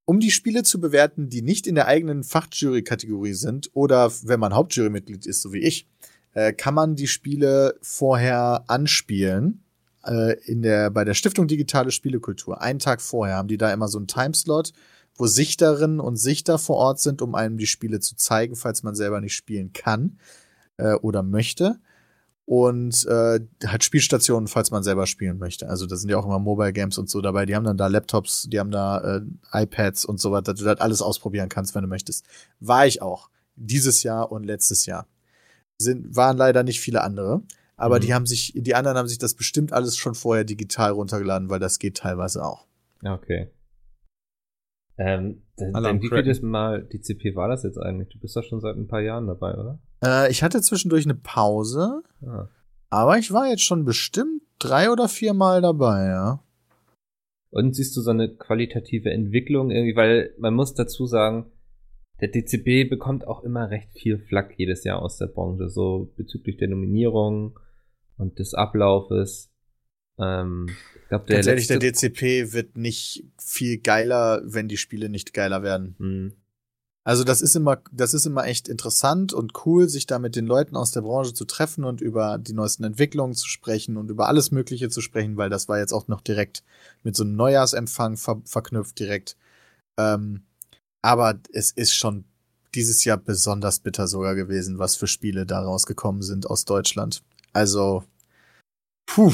[0.05, 4.53] um die Spiele zu bewerten, die nicht in der eigenen Fachjury-Kategorie sind oder wenn man
[4.53, 5.87] Hauptjurymitglied ist, so wie ich,
[6.33, 9.63] äh, kann man die Spiele vorher anspielen
[10.05, 12.61] äh, in der, bei der Stiftung Digitale Spielekultur.
[12.61, 14.73] Einen Tag vorher haben die da immer so einen Timeslot,
[15.15, 18.95] wo Sichterinnen und Sichter vor Ort sind, um einem die Spiele zu zeigen, falls man
[18.95, 20.17] selber nicht spielen kann
[20.77, 21.79] äh, oder möchte.
[22.51, 25.69] Und äh, halt Spielstationen, falls man selber spielen möchte.
[25.69, 27.45] Also da sind ja auch immer Mobile Games und so dabei.
[27.45, 29.21] Die haben dann da Laptops, die haben da äh,
[29.53, 32.25] iPads und so weiter, dass du das alles ausprobieren kannst, wenn du möchtest.
[32.59, 33.29] War ich auch.
[33.55, 35.05] Dieses Jahr und letztes Jahr.
[35.77, 37.43] Sind, waren leider nicht viele andere.
[37.77, 38.01] Aber Mhm.
[38.01, 41.59] die haben sich, die anderen haben sich das bestimmt alles schon vorher digital runtergeladen, weil
[41.59, 42.65] das geht teilweise auch.
[43.05, 43.51] Okay.
[44.97, 48.09] Ähm, dann, dann wie vieltes Mal die CP war das jetzt eigentlich?
[48.09, 49.77] Du bist doch schon seit ein paar Jahren dabei, oder?
[50.03, 52.47] Äh, ich hatte zwischendurch eine Pause, Ah.
[52.89, 56.43] aber ich war jetzt schon bestimmt drei oder vier Mal dabei, ja.
[57.51, 61.51] Und siehst du so eine qualitative Entwicklung irgendwie, weil man muss dazu sagen,
[62.21, 66.57] der DCB bekommt auch immer recht viel Flack jedes Jahr aus der Branche, so bezüglich
[66.57, 67.57] der Nominierung
[68.17, 69.49] und des Ablaufes.
[70.19, 70.67] Ähm,
[71.01, 75.33] ich glaube, der Ganz ehrlich, der DCP wird nicht viel geiler, wenn die Spiele nicht
[75.33, 76.35] geiler werden.
[77.09, 80.45] Also das ist immer, das ist immer echt interessant und cool, sich da mit den
[80.45, 84.27] Leuten aus der Branche zu treffen und über die neuesten Entwicklungen zu sprechen und über
[84.27, 86.63] alles Mögliche zu sprechen, weil das war jetzt auch noch direkt
[87.01, 89.37] mit so einem Neujahrsempfang ver verknüpft direkt.
[89.99, 90.43] Ähm,
[91.01, 92.25] aber es ist schon
[92.75, 97.23] dieses Jahr besonders bitter sogar gewesen, was für Spiele da rausgekommen sind aus Deutschland.
[97.53, 98.03] Also,
[99.07, 99.33] puh.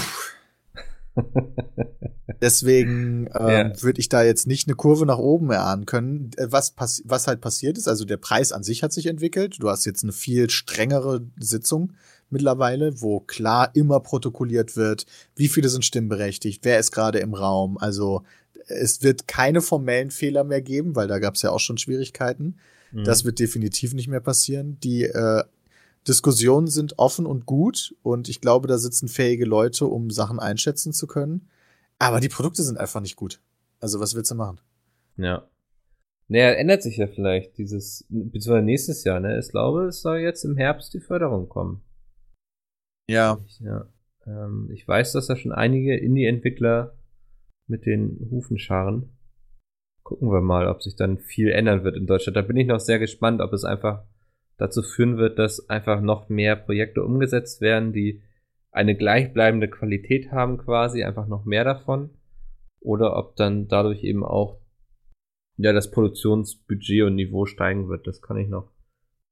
[2.41, 3.81] Deswegen ähm, Ja.
[3.83, 6.31] würde ich da jetzt nicht eine Kurve nach oben erahnen können.
[6.37, 6.73] Äh, Was,
[7.05, 9.57] was halt passiert ist, also der Preis an sich hat sich entwickelt.
[9.59, 11.93] Du hast jetzt eine viel strengere Sitzung
[12.29, 15.05] mittlerweile, wo klar immer protokolliert wird,
[15.35, 17.77] wie viele sind stimmberechtigt, wer ist gerade im Raum.
[17.77, 18.23] Also
[18.67, 22.55] es wird keine formellen Fehler mehr geben, weil da gab es ja auch schon Schwierigkeiten.
[22.91, 23.03] hm.
[23.03, 24.77] Das wird definitiv nicht mehr passieren.
[24.83, 25.43] Die, äh,
[26.07, 30.93] Diskussionen sind offen und gut und ich glaube, da sitzen fähige Leute, um Sachen einschätzen
[30.93, 31.49] zu können.
[31.97, 33.41] Aber die Produkte sind einfach nicht gut.
[33.79, 34.61] Also was willst du machen?
[35.17, 35.47] Ja.
[36.27, 39.37] Naja, ändert sich ja vielleicht dieses, beziehungsweise nächstes Jahr, ne?
[39.39, 41.81] Ich glaube, es soll jetzt im Herbst die Förderung kommen.
[43.07, 43.39] Ja.
[43.59, 43.87] Ja.
[44.25, 46.97] Ähm, ich weiß, dass da schon einige Indie-Entwickler
[47.67, 49.09] mit den Hufen scharren.
[50.03, 52.37] Gucken wir mal, ob sich dann viel ändern wird in Deutschland.
[52.37, 54.03] Da bin ich noch sehr gespannt, ob es einfach
[54.57, 58.21] dazu führen wird, dass einfach noch mehr Projekte umgesetzt werden, die
[58.71, 62.09] eine gleichbleibende Qualität haben quasi, einfach noch mehr davon.
[62.81, 64.59] Oder ob dann dadurch eben auch
[65.57, 68.07] ja, das Produktionsbudget und Niveau steigen wird.
[68.07, 68.71] Das kann ich noch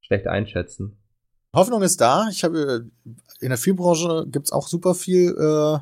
[0.00, 0.96] schlecht einschätzen.
[1.54, 2.28] Hoffnung ist da.
[2.30, 2.90] Ich habe
[3.40, 5.78] in der Filmbranche gibt's auch super viel äh,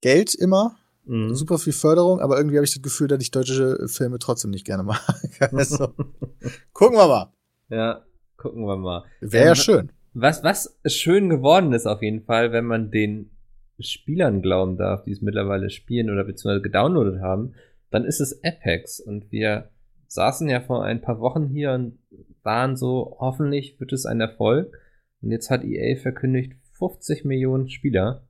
[0.00, 1.34] Geld immer, mhm.
[1.34, 4.64] super viel Förderung, aber irgendwie habe ich das Gefühl, dass ich deutsche Filme trotzdem nicht
[4.64, 5.00] gerne mag.
[5.52, 5.88] also,
[6.72, 7.32] gucken wir mal.
[7.68, 8.04] Ja,
[8.40, 9.04] gucken wir mal.
[9.20, 9.92] Wäre ja ähm, schön.
[10.12, 13.30] Was, was schön geworden ist auf jeden Fall, wenn man den
[13.78, 17.54] Spielern glauben darf, die es mittlerweile spielen oder beziehungsweise gedownloadet haben,
[17.90, 19.00] dann ist es Apex.
[19.00, 19.70] Und wir
[20.08, 21.98] saßen ja vor ein paar Wochen hier und
[22.42, 24.76] waren so, hoffentlich wird es ein Erfolg.
[25.22, 28.26] Und jetzt hat EA verkündigt 50 Millionen Spieler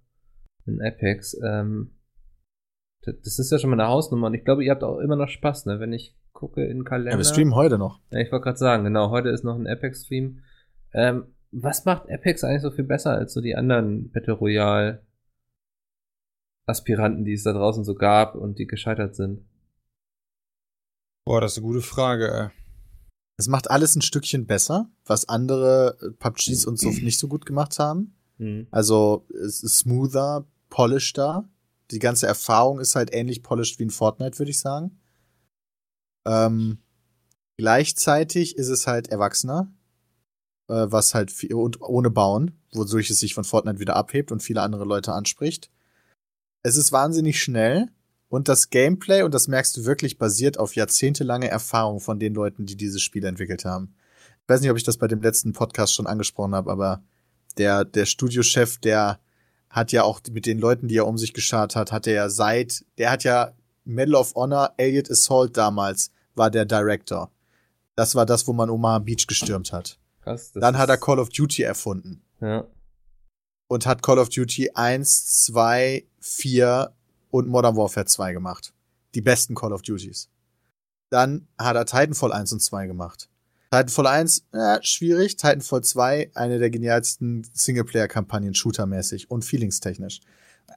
[0.66, 1.40] in Apex.
[1.42, 1.92] Ähm,
[3.02, 4.26] das ist ja schon mal eine Hausnummer.
[4.26, 5.80] Und ich glaube, ihr habt auch immer noch Spaß, ne?
[5.80, 7.12] Wenn ich gucke in den Kalender.
[7.12, 8.00] Ja, wir streamen heute noch.
[8.10, 10.40] Ja, ich wollte gerade sagen, genau, heute ist noch ein Apex-Stream.
[10.94, 15.04] Ähm, was macht Apex eigentlich so viel besser als so die anderen Battle Royale
[16.66, 19.44] Aspiranten, die es da draußen so gab und die gescheitert sind?
[21.26, 22.48] Boah, das ist eine gute Frage, ey.
[23.36, 27.44] Es macht alles ein Stückchen besser, was andere äh, PUBGs und so nicht so gut
[27.44, 28.14] gemacht haben.
[28.38, 28.66] Mhm.
[28.70, 31.48] Also, es ist smoother, polisheder.
[31.90, 34.99] Die ganze Erfahrung ist halt ähnlich polished wie in Fortnite, würde ich sagen.
[36.26, 36.78] Ähm,
[37.56, 39.72] gleichzeitig ist es halt erwachsener,
[40.68, 44.42] äh, was halt viel, und ohne Bauen, wodurch es sich von Fortnite wieder abhebt und
[44.42, 45.70] viele andere Leute anspricht.
[46.62, 47.88] Es ist wahnsinnig schnell
[48.28, 52.66] und das Gameplay, und das merkst du wirklich, basiert auf jahrzehntelange Erfahrung von den Leuten,
[52.66, 53.94] die dieses Spiel entwickelt haben.
[54.42, 57.02] Ich weiß nicht, ob ich das bei dem letzten Podcast schon angesprochen habe, aber
[57.58, 59.20] der, der Studiochef, der
[59.68, 62.28] hat ja auch mit den Leuten, die er um sich geschart hat, hat er ja
[62.28, 63.52] seit, der hat ja
[63.90, 67.30] Medal of Honor, Elliot Assault damals, war der Director.
[67.96, 69.98] Das war das, wo man Omaha Beach gestürmt hat.
[70.22, 72.22] Krass, Dann hat er Call of Duty erfunden.
[72.40, 72.66] Ja.
[73.68, 76.92] Und hat Call of Duty 1, 2, 4
[77.30, 78.72] und Modern Warfare 2 gemacht.
[79.14, 80.28] Die besten Call of Duties.
[81.10, 83.28] Dann hat er Titanfall 1 und 2 gemacht.
[83.72, 85.36] Titanfall 1, äh, schwierig.
[85.36, 90.20] Titanfall 2, eine der genialsten Singleplayer-Kampagnen shootermäßig und feelingstechnisch.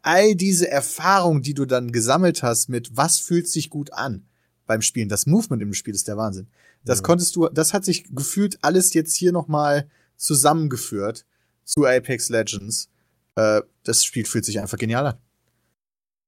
[0.03, 4.25] All diese Erfahrung, die du dann gesammelt hast mit was fühlt sich gut an
[4.65, 6.47] beim Spielen, das Movement im Spiel ist der Wahnsinn.
[6.85, 7.03] Das ja.
[7.03, 11.25] konntest du, das hat sich gefühlt alles jetzt hier nochmal zusammengeführt
[11.63, 12.89] zu Apex Legends.
[13.35, 15.17] Äh, das Spiel fühlt sich einfach genial an.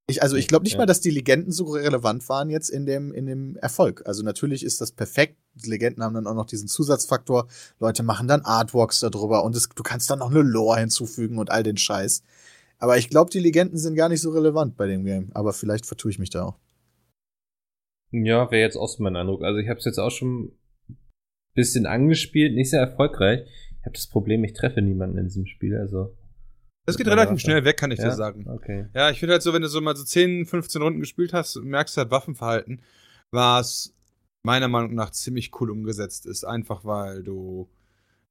[0.08, 0.78] Ich, also ich glaube nicht ja.
[0.78, 4.02] mal, dass die Legenden so relevant waren jetzt in dem, in dem Erfolg.
[4.06, 5.36] Also natürlich ist das perfekt.
[5.54, 7.48] Die Legenden haben dann auch noch diesen Zusatzfaktor.
[7.80, 11.50] Leute machen dann Artworks darüber und es, du kannst dann noch eine Lore hinzufügen und
[11.50, 12.22] all den Scheiß.
[12.78, 15.30] Aber ich glaube, die Legenden sind gar nicht so relevant bei dem Game.
[15.34, 16.58] Aber vielleicht vertue ich mich da auch.
[18.10, 19.42] Ja, wäre jetzt auch so mein Eindruck.
[19.42, 20.52] Also ich habe es jetzt auch schon
[20.88, 20.98] ein
[21.54, 23.40] bisschen angespielt, nicht sehr erfolgreich.
[23.80, 25.76] Ich habe das Problem, ich treffe niemanden in diesem Spiel.
[25.76, 26.14] Also
[26.86, 28.06] das geht relativ schnell weg, kann ich ja?
[28.06, 28.48] dir sagen.
[28.48, 28.86] Okay.
[28.94, 31.56] Ja, ich finde halt so, wenn du so mal so 10, 15 Runden gespielt hast,
[31.56, 32.80] merkst du halt Waffenverhalten,
[33.32, 33.92] was
[34.44, 36.44] meiner Meinung nach ziemlich cool umgesetzt ist.
[36.44, 37.68] Einfach weil du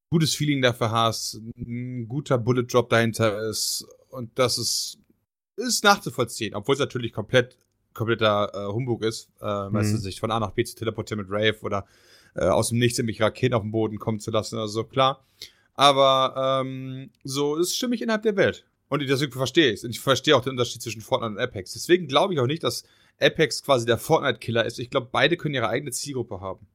[0.09, 3.85] gutes Feeling dafür hast, ein guter Bullet Drop dahinter ist
[4.15, 4.97] und das ist,
[5.57, 7.57] ist nachzuvollziehen, obwohl es natürlich komplett
[7.93, 9.73] kompletter äh, Humbug ist, äh, mhm.
[9.73, 11.85] weißt du, sich von A nach B zu teleportieren mit Rave oder
[12.35, 15.25] äh, aus dem Nichts nämlich Raketen auf den Boden kommen zu lassen, also klar.
[15.73, 18.65] Aber ähm, so ist stimmig innerhalb der Welt.
[18.87, 19.83] Und deswegen verstehe ich es.
[19.83, 21.73] Und ich verstehe auch den Unterschied zwischen Fortnite und Apex.
[21.73, 22.83] Deswegen glaube ich auch nicht, dass
[23.19, 24.79] Apex quasi der Fortnite-Killer ist.
[24.79, 26.67] Ich glaube, beide können ihre eigene Zielgruppe haben.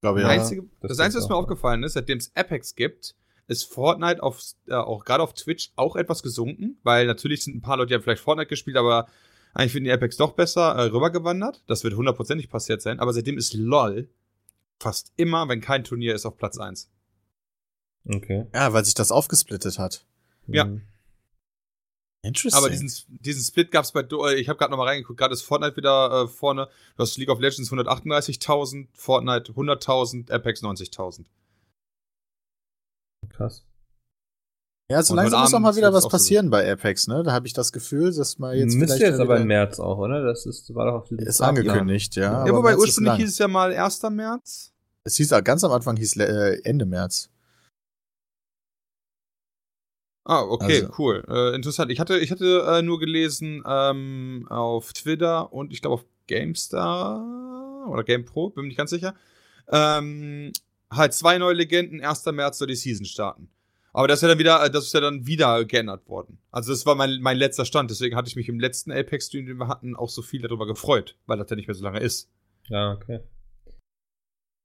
[0.00, 0.28] Glaube ja.
[0.28, 3.14] Einzige, das, das Einzige, was mir aufgefallen ist, seitdem es Apex gibt,
[3.48, 7.62] ist Fortnite auf, äh, auch gerade auf Twitch auch etwas gesunken, weil natürlich sind ein
[7.62, 9.08] paar Leute, die haben vielleicht Fortnite gespielt, aber
[9.54, 11.62] eigentlich finden die Apex doch besser äh, rübergewandert.
[11.66, 13.00] Das wird hundertprozentig passiert sein.
[13.00, 14.08] Aber seitdem ist LOL
[14.78, 16.90] fast immer, wenn kein Turnier ist, auf Platz 1.
[18.04, 18.46] Okay.
[18.52, 20.04] Ja, weil sich das aufgesplittet hat.
[20.46, 20.64] Ja.
[20.66, 20.82] Mhm.
[22.22, 22.58] Interesting.
[22.58, 25.76] Aber diesen, diesen Split gab's bei, äh, ich habe gerade nochmal reingeguckt, gerade ist Fortnite
[25.76, 26.68] wieder äh, vorne.
[26.96, 31.24] Du hast League of Legends 138.000, Fortnite 100.000, Apex 90.000.
[33.36, 33.64] Krass.
[34.88, 36.50] Ja, so langsam muss auch mal wieder was passieren so.
[36.52, 37.24] bei Apex, ne?
[37.24, 40.24] Da habe ich das Gefühl, dass man jetzt Müsste jetzt aber im März auch, oder?
[40.24, 42.46] Das ist, war doch auf diesem Ist angekündigt, ja.
[42.46, 44.02] Ja, wobei ursprünglich hieß es ja mal 1.
[44.10, 44.72] März.
[45.02, 47.30] Es hieß, ganz am Anfang hieß äh, Ende März.
[50.24, 51.24] Ah, okay, Also- cool.
[51.28, 51.90] Äh, interessant.
[51.90, 57.86] Ich hatte, ich hatte äh, nur gelesen ähm, auf Twitter und ich glaube auf GameStar
[57.88, 59.14] oder GamePro, bin mir nicht ganz sicher.
[59.68, 60.52] Ähm,
[60.90, 62.26] halt zwei neue Legenden, 1.
[62.26, 63.48] März soll die Season starten.
[63.92, 66.38] Aber das ist ja dann wieder, äh, das ist ja dann wieder geändert worden.
[66.50, 69.56] Also das war mein, mein letzter Stand, deswegen hatte ich mich im letzten Apex-Stream, den
[69.56, 72.28] wir hatten, auch so viel darüber gefreut, weil das ja nicht mehr so lange ist.
[72.68, 73.20] Ja, okay.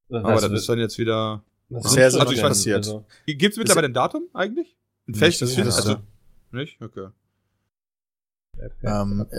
[0.10, 1.44] Aber das ist dann jetzt wieder.
[1.70, 2.48] was Bisher ist das nicht denn?
[2.50, 2.78] passiert.
[2.78, 4.76] Also, Gibt es mittlerweile ein Datum eigentlich?
[5.08, 5.52] Ein Nicht, festes?
[5.58, 5.82] ich wüsste.
[5.92, 6.02] Also,
[6.52, 6.82] nicht?
[6.82, 7.08] Okay.
[8.84, 9.38] Ähm, äh,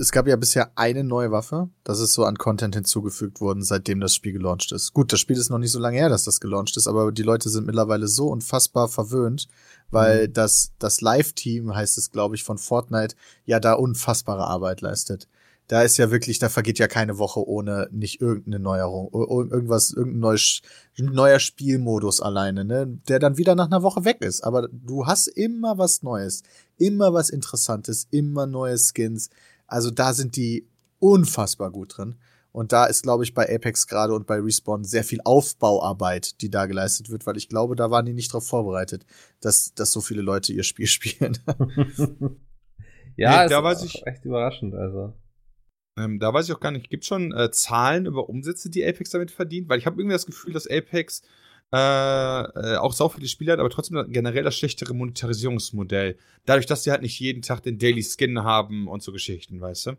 [0.00, 1.70] es gab ja bisher eine neue Waffe.
[1.82, 4.92] Das ist so an Content hinzugefügt worden, seitdem das Spiel gelauncht ist.
[4.92, 7.22] Gut, das Spiel ist noch nicht so lange her, dass das gelauncht ist, aber die
[7.22, 9.48] Leute sind mittlerweile so unfassbar verwöhnt,
[9.90, 10.32] weil Mhm.
[10.34, 15.26] das, das Live-Team, heißt es, glaube ich, von Fortnite, ja da unfassbare Arbeit leistet.
[15.70, 20.18] Da ist ja wirklich, da vergeht ja keine Woche ohne nicht irgendeine Neuerung, irgendwas, irgendein
[20.18, 20.62] neues,
[20.98, 24.40] neuer Spielmodus alleine, ne, der dann wieder nach einer Woche weg ist.
[24.42, 26.42] Aber du hast immer was Neues,
[26.76, 29.30] immer was Interessantes, immer neue Skins.
[29.68, 30.66] Also da sind die
[30.98, 32.16] unfassbar gut drin.
[32.50, 36.50] Und da ist, glaube ich, bei Apex gerade und bei Respawn sehr viel Aufbauarbeit, die
[36.50, 39.06] da geleistet wird, weil ich glaube, da waren die nicht darauf vorbereitet,
[39.40, 41.38] dass, dass so viele Leute ihr Spiel spielen.
[43.16, 45.12] ja, Nee, ist da weiß ich- echt überraschend, also.
[45.96, 49.10] Ähm, da weiß ich auch gar nicht, gibt schon äh, Zahlen über Umsätze, die Apex
[49.10, 49.68] damit verdient?
[49.68, 51.22] Weil ich habe irgendwie das Gefühl, dass Apex
[51.72, 56.16] äh, äh, auch sau viele Spiele hat, aber trotzdem generell das schlechtere Monetarisierungsmodell.
[56.46, 59.86] Dadurch, dass die halt nicht jeden Tag den Daily Skin haben und so Geschichten, weißt
[59.86, 59.96] du?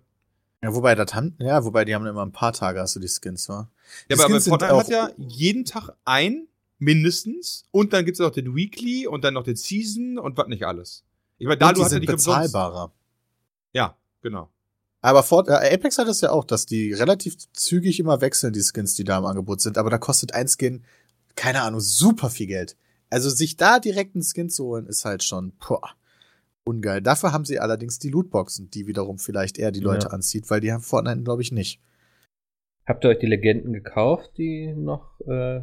[0.63, 3.07] ja, wobei das haben, ja, wobei die haben immer ein paar Tage, hast du die
[3.07, 3.69] Skins, wa?
[4.09, 8.05] Die Ja, aber, aber Skins sind Fortnite hat ja jeden Tag ein, mindestens, und dann
[8.05, 11.03] gibt's noch den Weekly und dann noch den Season und was nicht alles.
[11.37, 12.51] Ich meine, da du die hast ja nicht umsonst.
[12.51, 12.91] bezahlbarer.
[13.73, 14.49] Ja, genau.
[15.01, 18.61] Aber Fort, äh, Apex hat es ja auch, dass die relativ zügig immer wechseln, die
[18.61, 19.77] Skins, die da im Angebot sind.
[19.77, 20.83] Aber da kostet ein Skin,
[21.35, 22.77] keine Ahnung, super viel Geld.
[23.09, 25.81] Also sich da direkt einen Skin zu holen, ist halt schon, boah,
[26.63, 27.01] ungeil.
[27.01, 30.13] Dafür haben sie allerdings die Lootboxen, die wiederum vielleicht eher die Leute Ja.
[30.13, 31.81] anzieht, weil die haben Fortnite, glaube ich, nicht.
[32.85, 35.61] Habt ihr euch die Legenden gekauft, die noch äh,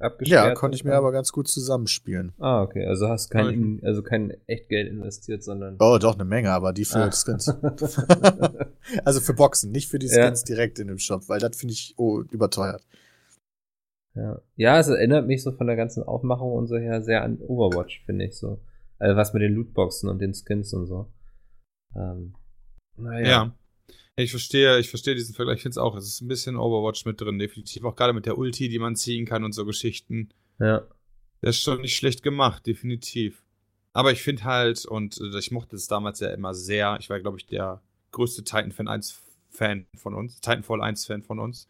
[0.00, 2.32] abgesperrt Ja, konnte ich mir aber ganz gut zusammenspielen.
[2.38, 2.86] Ah, okay.
[2.86, 5.76] Also hast kein, also kein Echtgeld investiert, sondern.
[5.80, 7.10] Oh, doch, eine Menge, aber die für Ah.
[7.12, 7.48] Skins.
[9.04, 10.24] also für Boxen, nicht für die Ja.
[10.24, 12.86] Skins direkt in dem Shop, weil das finde ich oh, überteuert.
[14.14, 14.40] Ja.
[14.56, 18.02] ja, es erinnert mich so von der ganzen Aufmachung und so her sehr an Overwatch,
[18.04, 18.58] finde ich so.
[18.98, 21.06] Also was mit den Lootboxen und den Skins und so.
[21.94, 22.34] Ähm,
[22.96, 23.28] naja.
[23.28, 23.54] Ja.
[24.18, 25.56] Ich verstehe, ich verstehe diesen Vergleich.
[25.56, 25.94] Ich finde es auch.
[25.96, 27.84] Es ist ein bisschen Overwatch mit drin, definitiv.
[27.84, 30.30] Auch gerade mit der Ulti, die man ziehen kann und so Geschichten.
[30.58, 30.86] Ja.
[31.40, 33.44] Das ist schon nicht schlecht gemacht, definitiv.
[33.92, 37.20] Aber ich finde halt, und äh, ich mochte es damals ja immer sehr, ich war,
[37.20, 41.68] glaube ich, der größte Titanfall 1 Fan von uns, Titanfall 1 Fan von uns.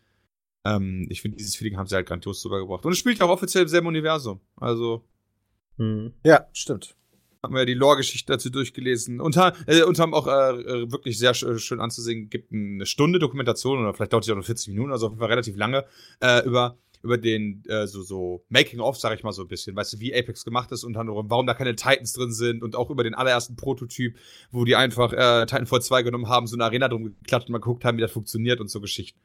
[0.65, 2.87] Ähm, ich finde, dieses Feeling haben sie halt grandios rübergebracht.
[2.87, 4.41] Und es spielt auch offiziell im selben Universum.
[4.57, 5.05] Also
[5.79, 6.13] Hm.
[6.25, 6.97] Ja, stimmt.
[7.43, 9.21] Haben wir ja die Lore-Geschichte dazu durchgelesen.
[9.21, 13.19] Und, äh, und haben auch äh, äh, wirklich sehr sch schön anzusehen, gibt eine Stunde
[13.19, 15.85] Dokumentation oder vielleicht dauert die auch nur 40 Minuten, also auf jeden Fall relativ lange,
[16.21, 19.95] äh, über, über den, äh, so, so Making-of, sag ich mal so ein bisschen, weißt
[19.95, 22.91] du, wie Apex gemacht ist und dann warum da keine Titans drin sind und auch
[22.91, 24.17] über den allerersten Prototyp,
[24.51, 27.59] wo die einfach äh, Titanfall 2 genommen haben, so eine Arena drum geklatscht und mal
[27.59, 29.21] geguckt haben, wie das funktioniert und so Geschichten.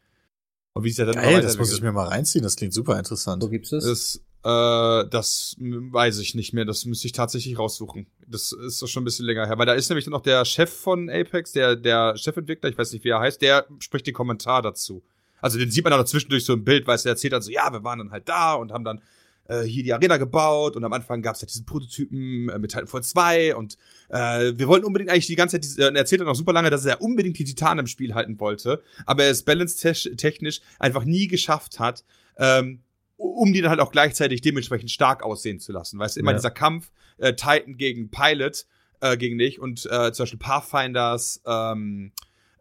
[0.74, 2.98] Und wie es ja dann Geil, das muss ich mir mal reinziehen, das klingt super
[2.98, 3.44] interessant.
[3.44, 3.86] Wo gibt's das?
[3.86, 6.66] Das, äh, das weiß ich nicht mehr.
[6.66, 8.08] Das müsste ich tatsächlich raussuchen.
[8.28, 9.58] Das ist doch schon ein bisschen länger her.
[9.58, 12.92] Weil da ist nämlich dann noch der Chef von Apex, der, der Chefentwickler, ich weiß
[12.92, 15.04] nicht, wie er heißt, der spricht den Kommentar dazu.
[15.42, 17.72] Also den sieht man noch zwischendurch so im Bild, weil er erzählt dann so, ja,
[17.72, 19.02] wir waren dann halt da und haben dann
[19.48, 22.72] äh, hier die Arena gebaut und am Anfang gab es halt diesen Prototypen äh, mit
[22.72, 23.78] Titanfall 2 und
[24.10, 26.54] äh, wir wollten unbedingt eigentlich die ganze Zeit, diese, und er erzählt dann auch super
[26.54, 31.04] lange, dass er unbedingt die Titanen im Spiel halten wollte, aber er es balance-technisch einfach
[31.04, 32.06] nie geschafft hat,
[32.38, 32.80] ähm,
[33.18, 36.00] um die dann halt auch gleichzeitig dementsprechend stark aussehen zu lassen.
[36.00, 36.38] Weißt du, immer Ja.
[36.38, 38.66] dieser Kampf äh, Titan gegen Pilot
[39.02, 42.12] äh, gegen dich und äh, zum Beispiel Pathfinders, ähm,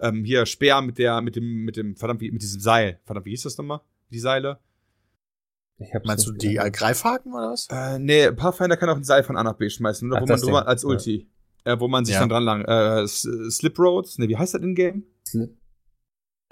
[0.01, 3.01] ähm, hier Speer mit der, mit dem, mit dem, verdammt, wie, mit diesem Seil.
[3.05, 3.81] Verdammt, wie hieß das nochmal?
[4.11, 4.59] Die Seile?
[5.79, 7.67] Ich hab's Meinst du die äh, Greifhaken oder was?
[7.71, 10.19] Äh, nee, Pathfinder kann auch ein Seil von A nach B schmeißen, oder?
[10.19, 10.89] Ach, wo man drüber als Ja.
[10.89, 11.29] Ulti.
[11.65, 12.21] Äh, wo man sich Ja.
[12.21, 12.65] dann dran lang.
[12.65, 14.19] Äh, Slip Roads?
[14.19, 15.05] Ne, wie heißt das in Game?
[15.27, 15.57] Slip-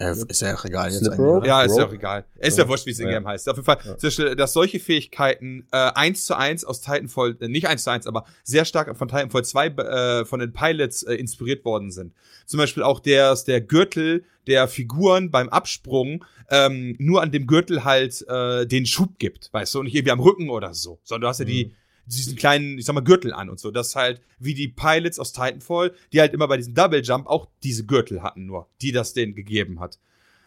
[0.00, 1.44] Äh, ist ja auch egal jetzt eigentlich?
[1.46, 2.24] Ja, ist ja auch egal.
[2.38, 2.68] Ist ja Ja.
[2.70, 3.12] wurscht, wie es in Ja.
[3.18, 3.48] Game heißt.
[3.50, 4.34] Auf jeden Fall, Ja.
[4.34, 8.24] dass solche Fähigkeiten äh, eins zu eins aus Titanfall, äh, nicht eins zu eins, aber
[8.42, 12.14] sehr stark von Titanfall 2 äh, von den Pilots äh, inspiriert worden sind.
[12.46, 17.84] Zum Beispiel auch der, der Gürtel der Figuren beim Absprung ähm, nur an dem Gürtel
[17.84, 21.22] halt äh, den Schub gibt, weißt du, und nicht irgendwie am Rücken oder so, sondern
[21.22, 21.72] du hast ja die, Mhm.
[22.06, 23.70] Diesen kleinen, ich sag mal, Gürtel an und so.
[23.70, 27.26] Das ist halt wie die Pilots aus Titanfall, die halt immer bei diesem Double Jump
[27.26, 29.98] auch diese Gürtel hatten nur, die das denen gegeben hat.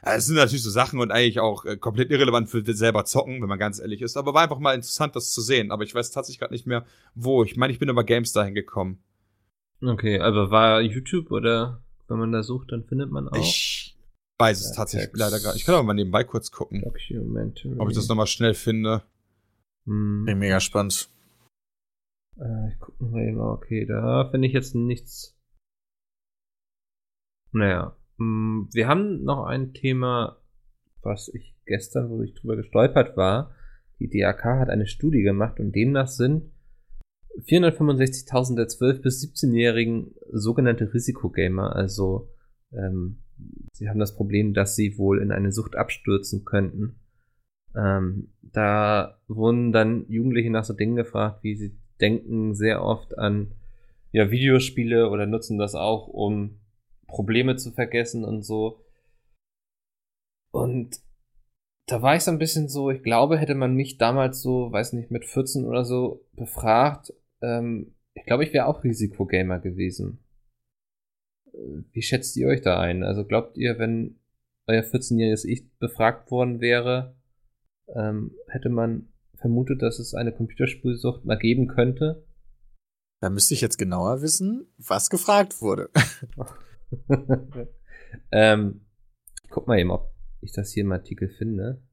[0.06, 3.48] Es sind natürlich so Sachen und eigentlich auch äh, komplett irrelevant für selber zocken, wenn
[3.48, 4.18] man ganz ehrlich ist.
[4.18, 5.72] Aber war einfach mal interessant, das zu sehen.
[5.72, 6.86] Aber ich weiß tatsächlich gerade nicht mehr,
[7.16, 7.46] wo.
[7.46, 8.98] Ich meine, ich bin über GameStar hingekommen.
[9.82, 13.38] Okay, aber war YouTube oder wenn man da sucht, dann findet man auch.
[13.38, 13.98] Ich
[14.40, 15.20] weiß es Ja, tatsächlich Text.
[15.22, 15.62] leider gar nicht.
[15.62, 19.04] Ich kann aber mal nebenbei kurz gucken, ob ich das nochmal schnell finde.
[19.86, 20.26] Hm.
[20.26, 21.10] Bin mega spannend.
[22.40, 25.38] Äh, ich gucke mal eben, okay, da finde ich jetzt nichts.
[27.52, 30.42] Naja, mh, wir haben noch ein Thema,
[31.02, 33.56] was ich gestern, wo ich drüber gestolpert war.
[34.00, 36.52] Die DAK hat eine Studie gemacht und demnach sind
[37.42, 42.30] 465.000 der 12- bis 17-Jährigen sogenannte Risikogamer, also
[42.72, 43.24] ähm,
[43.74, 47.00] sie haben das Problem, dass sie wohl in eine Sucht abstürzen könnten.
[47.76, 53.56] Ähm, da wurden dann Jugendliche nach so Dingen gefragt, wie sie denken sehr oft an
[54.12, 56.60] ja, Videospiele oder nutzen das auch, um
[57.08, 58.86] Probleme zu vergessen und so.
[60.52, 61.00] Und
[61.88, 64.94] da war ich so ein bisschen so, ich glaube, hätte man mich damals so, weiß
[64.94, 70.20] nicht, mit 14 oder so befragt, ähm, ich glaube, ich wäre auch Risikogamer gewesen.
[71.92, 73.04] Wie schätzt ihr euch da ein?
[73.04, 74.20] Also glaubt ihr, wenn
[74.68, 77.16] euer 14-jähriges Ich befragt worden wäre,
[77.96, 79.13] ähm, hätte man
[79.44, 82.26] vermutet, dass es eine Computerspielsucht mal geben könnte?
[83.20, 85.90] Da müsste ich jetzt genauer wissen, was gefragt wurde.
[88.32, 88.86] ähm,
[89.50, 91.84] guck mal eben, ob ich das hier im Artikel finde.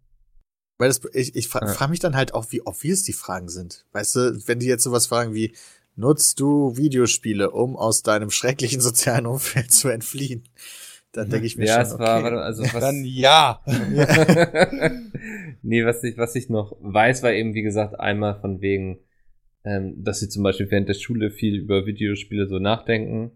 [0.79, 1.73] Weil das, ich, ich fra Ja.
[1.73, 3.85] frage mich dann halt auch, wie obvious die Fragen sind.
[3.91, 5.57] Weißt du, wenn die jetzt sowas fragen wie,
[5.97, 10.49] nutzt du Videospiele, um aus deinem schrecklichen sozialen Umfeld zu entfliehen?
[11.13, 12.25] Dann denke ich mir ja, schon, es war, okay.
[12.25, 13.61] warte, also was, Dann ja.
[15.63, 19.01] nee, was ich, was ich noch weiß, war eben, wie gesagt, einmal von wegen,
[19.65, 23.33] ähm, dass sie zum Beispiel während der Schule viel über Videospiele so nachdenken,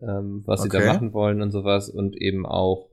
[0.00, 0.78] ähm, was sie Okay.
[0.80, 2.88] da machen wollen und sowas und eben auch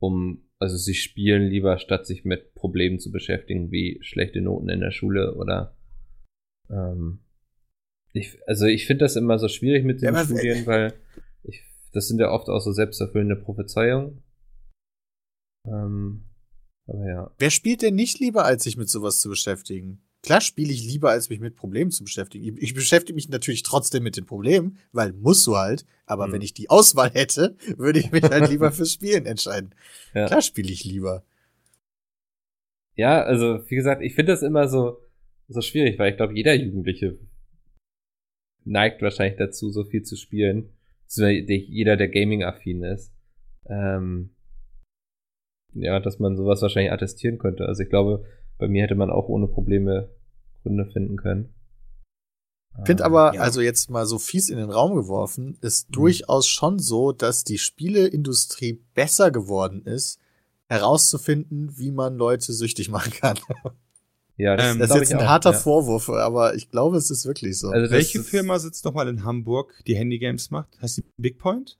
[0.00, 4.80] um, also sie spielen lieber, statt sich mit Problemen zu beschäftigen, wie schlechte Noten in
[4.80, 5.76] der Schule oder
[6.70, 7.20] ähm,
[8.12, 10.94] ich, also ich finde das immer so schwierig mit den Ja, Studien, weil
[11.92, 14.22] das sind ja oft auch so selbsterfüllende Prophezeiungen.
[15.66, 16.24] Ähm,
[16.86, 17.30] aber ja.
[17.38, 20.02] Wer spielt denn nicht lieber, als sich mit sowas zu beschäftigen?
[20.22, 22.56] Klar spiele ich lieber, als mich mit Problemen zu beschäftigen.
[22.58, 25.84] Ich, beschäftige mich natürlich trotzdem mit den Problemen, weil musst du halt.
[26.06, 26.32] Aber Mhm.
[26.32, 29.74] wenn ich die Auswahl hätte, würde ich mich halt lieber fürs Spielen entscheiden.
[30.14, 30.26] Ja.
[30.26, 31.24] Klar spiele ich lieber.
[32.96, 34.98] Ja, also wie gesagt, ich finde das immer so,
[35.46, 37.18] so schwierig, weil ich glaube, jeder Jugendliche
[38.64, 40.70] neigt wahrscheinlich dazu, so viel zu spielen.
[41.08, 43.12] Jeder, der Gaming-affin ist.
[43.66, 44.30] Ähm,
[45.74, 47.66] ja, dass man sowas wahrscheinlich attestieren könnte.
[47.66, 48.24] Also ich glaube,
[48.58, 50.10] bei mir hätte man auch ohne Probleme
[50.62, 51.54] Gründe finden können.
[52.84, 53.40] Finde Ähm, aber, ja.
[53.40, 55.92] also jetzt mal so fies in den Raum geworfen, ist Mhm.
[55.92, 60.20] durchaus schon so, dass die Spieleindustrie besser geworden ist,
[60.68, 63.38] herauszufinden, wie man Leute süchtig machen kann.
[64.38, 65.58] ja, das, Ähm, Das ist jetzt ein auch, harter ja.
[65.58, 67.68] Vorwurf, aber ich glaube, es ist wirklich so.
[67.70, 70.80] Also Welche Firma sitzt nochmal in Hamburg, die Handygames macht?
[70.80, 71.78] Heißt die Big Point?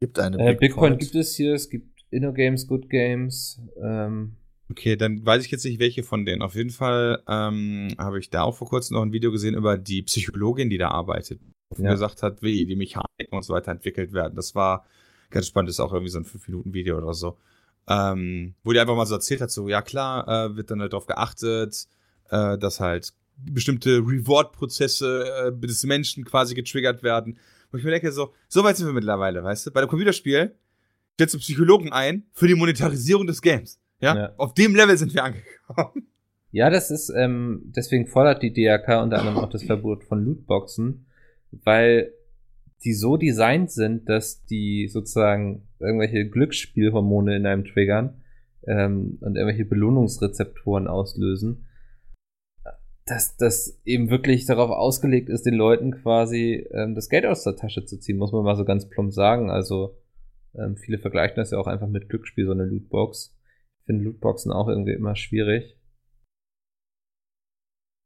[0.00, 0.98] gibt eine Äh, Big, Big Point.
[0.98, 4.34] Point gibt es hier, es gibt InnoGames, Good Games, ähm,
[4.70, 6.42] Okay, dann weiß ich jetzt nicht, welche von denen.
[6.42, 9.78] Auf jeden Fall ähm, habe ich da auch vor kurzem noch ein Video gesehen über
[9.78, 11.40] die Psychologin, die da arbeitet.
[11.76, 11.92] Die Ja.
[11.92, 14.34] gesagt hat, wie die Mechaniken und so weiter entwickelt werden.
[14.36, 14.84] Das war
[15.30, 17.38] ganz spannend, das ist auch irgendwie so ein 5-Minuten-Video oder so.
[17.88, 20.92] Ähm, wo die einfach mal so erzählt hat, so, ja klar, äh, wird dann halt
[20.92, 21.86] darauf geachtet,
[22.28, 27.38] äh, dass halt bestimmte Reward-Prozesse äh, des Menschen quasi getriggert werden.
[27.70, 29.70] Wo ich mir denke, so, so weit sind wir mittlerweile, weißt du?
[29.70, 30.54] Bei einem Computerspiel
[31.14, 33.80] stellst du Psychologen ein für die Monetarisierung des Games.
[34.00, 34.16] Ja?
[34.16, 34.32] Ja.
[34.36, 36.08] Auf dem Level sind wir angekommen.
[36.50, 41.06] Ja, das ist, ähm, deswegen fordert die DRK unter anderem auch das Verbot von Lootboxen,
[41.50, 42.12] weil
[42.84, 48.22] die so designt sind, dass die sozusagen irgendwelche Glücksspielhormone in einem triggern
[48.66, 51.66] ähm, und irgendwelche Belohnungsrezeptoren auslösen,
[53.06, 57.56] dass das eben wirklich darauf ausgelegt ist, den Leuten quasi ähm, das Geld aus der
[57.56, 59.50] Tasche zu ziehen, muss man mal so ganz plump sagen.
[59.50, 59.96] Also
[60.54, 63.34] ähm, viele vergleichen das ja auch einfach mit Glücksspiel, so eine Lootbox.
[63.80, 65.77] Ich finde Lootboxen auch irgendwie immer schwierig.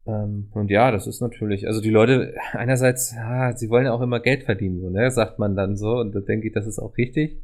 [0.05, 4.01] Ähm, und ja, das ist natürlich, also die Leute, einerseits, ja, sie wollen ja auch
[4.01, 6.81] immer Geld verdienen, so, ne, sagt man dann so, und da denke ich, das ist
[6.81, 7.41] auch richtig.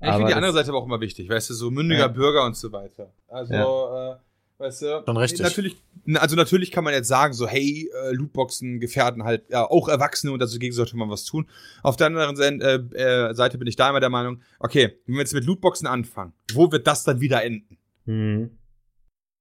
[0.00, 2.08] Ja, ich finde die andere Seite aber auch immer wichtig, weißt du, so mündiger Ja.
[2.08, 3.14] Bürger und so weiter.
[3.28, 4.16] Also, äh,
[4.58, 5.40] weißt du, Schon richtig.
[5.40, 5.76] Natürlich,
[6.16, 10.30] also natürlich kann man jetzt sagen, so, hey, äh, Lootboxen gefährden halt ja, auch Erwachsene
[10.30, 11.48] und dagegen sollte man was tun.
[11.82, 15.14] Auf der anderen Seite, äh, äh, Seite bin ich da immer der Meinung, okay, wenn
[15.14, 17.78] wir jetzt mit Lootboxen anfangen, wo wird das dann wieder enden?
[18.04, 18.58] Hm.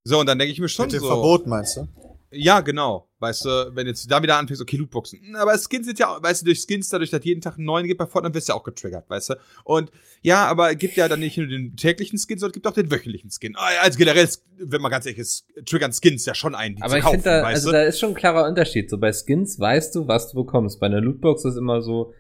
[0.06, 1.08] So, und dann denke ich mir schon Mit dem so.
[1.08, 1.88] Verbot meinst du?
[2.34, 3.08] Ja, genau.
[3.20, 5.20] Weißt du, wenn jetzt da wieder anfängst, okay, Lootboxen.
[5.22, 7.88] Hm, Aber Skins sind ja, weißt du, durch Skins, dadurch, dass jeden Tag einen neuen
[7.88, 9.36] gibt bei Fortnite, wirst du ja auch getriggert, weißt du.
[9.64, 12.68] Und ja, aber es gibt ja dann nicht nur den täglichen Skin, sondern es gibt
[12.68, 13.56] auch den wöchentlichen Skin.
[13.56, 14.28] Ah, Also generell,
[14.58, 17.22] wenn man ganz ehrlich ist, triggern Skins ja schon einen, die Aber zu ich kaufen,
[17.22, 17.74] finde da, also du.
[17.78, 18.90] da ist schon ein klarer Unterschied.
[18.90, 20.80] So bei Skins weißt du, was du bekommst.
[20.80, 22.14] Bei einer Lootbox ist immer so,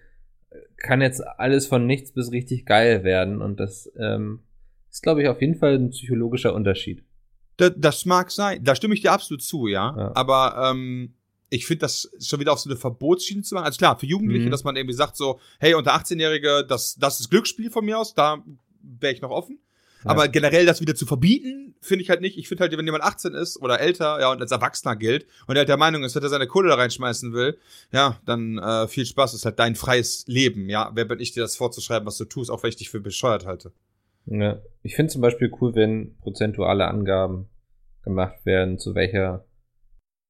[0.77, 3.41] kann jetzt alles von nichts bis richtig geil werden.
[3.41, 4.39] Und das ähm,
[4.91, 7.03] ist, glaube ich, auf jeden Fall ein psychologischer Unterschied.
[7.57, 9.95] Das, das mag sein, da stimme ich dir absolut zu, ja.
[9.97, 10.11] Ja.
[10.15, 11.13] Aber ähm,
[11.49, 13.65] ich finde das schon wieder auf so eine Verbotsschiene zu machen.
[13.65, 14.51] Also klar, für Jugendliche, Mhm.
[14.51, 18.13] dass man irgendwie sagt so, hey, unter 18-Jährige, das, das ist Glücksspiel von mir aus,
[18.15, 18.43] da
[18.81, 19.59] wäre ich noch offen.
[20.03, 20.09] Ja.
[20.09, 22.37] Aber generell das wieder zu verbieten, finde ich halt nicht.
[22.37, 25.55] Ich finde halt, wenn jemand 18 ist oder älter, ja, und als Erwachsener gilt und
[25.55, 27.57] er halt der Meinung ist, dass er seine Kohle da reinschmeißen will,
[27.91, 30.91] ja, dann äh, viel Spaß, ist halt dein freies Leben, ja.
[30.93, 33.45] Wer bin ich dir das vorzuschreiben, was du tust, auch wenn ich dich für bescheuert
[33.45, 33.71] halte.
[34.25, 34.61] Ja.
[34.81, 37.49] Ich finde zum Beispiel cool, wenn prozentuale Angaben
[38.03, 39.45] gemacht werden, zu welcher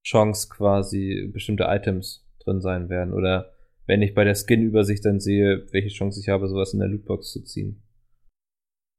[0.06, 3.14] Chance quasi bestimmte Items drin sein werden.
[3.14, 3.52] Oder
[3.86, 7.32] wenn ich bei der Skin-Übersicht dann sehe, welche Chance ich habe, sowas in der Lootbox
[7.32, 7.84] zu ziehen.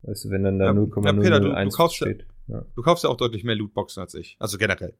[0.03, 2.27] Weißt du, wenn dann da Ja, ja, Peter, du- du 0,001 kaufst ja- steht.
[2.47, 2.67] Ja.
[2.75, 4.37] Du kaufst ja auch deutlich mehr Lootboxen als ich.
[4.39, 4.95] Also generell.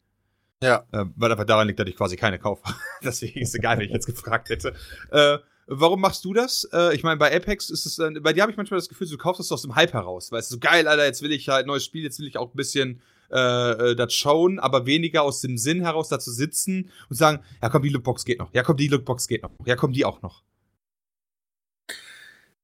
[0.63, 0.87] Ja.
[0.93, 2.63] Äh, weil einfach daran liegt, dass ich quasi keine kaufe.
[3.05, 4.73] Deswegen ist egal, wenn ich jetzt gefragt hätte.
[5.11, 6.69] Äh, warum machst du das?
[6.73, 9.09] Äh, ich meine, bei Apex ist es dann, bei dir habe ich manchmal das Gefühl,
[9.09, 10.33] du kaufst das aus dem Hype heraus.
[10.33, 12.37] Weißt du, so geil, Alter, jetzt will ich halt ein neues Spiel, jetzt will ich
[12.37, 13.01] auch ein bisschen
[13.31, 17.41] äh, äh, das schauen, aber weniger aus dem Sinn heraus da zu sitzen und sagen,
[17.62, 18.53] ja komm, die Lootbox geht noch.
[18.53, 19.51] Ja komm, die Lootbox geht noch.
[19.65, 20.43] Ja komm, die auch noch.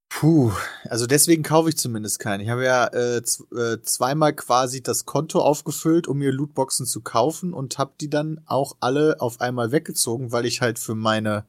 [0.09, 0.53] Puh,
[0.85, 2.41] also deswegen kaufe ich zumindest keinen.
[2.41, 7.55] Ich habe ja äh, äh, zweimal quasi das Konto aufgefüllt, um mir Lootboxen zu kaufen
[7.55, 11.47] und habe die dann auch alle auf einmal weggezogen, weil ich halt für meine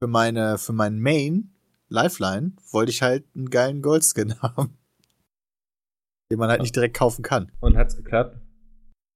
[0.00, 1.52] für meine für meinen Main
[1.88, 4.78] Lifeline wollte ich halt einen geilen Goldskin haben,
[6.30, 7.50] den man halt nicht direkt kaufen kann.
[7.60, 8.38] Und hat's geklappt?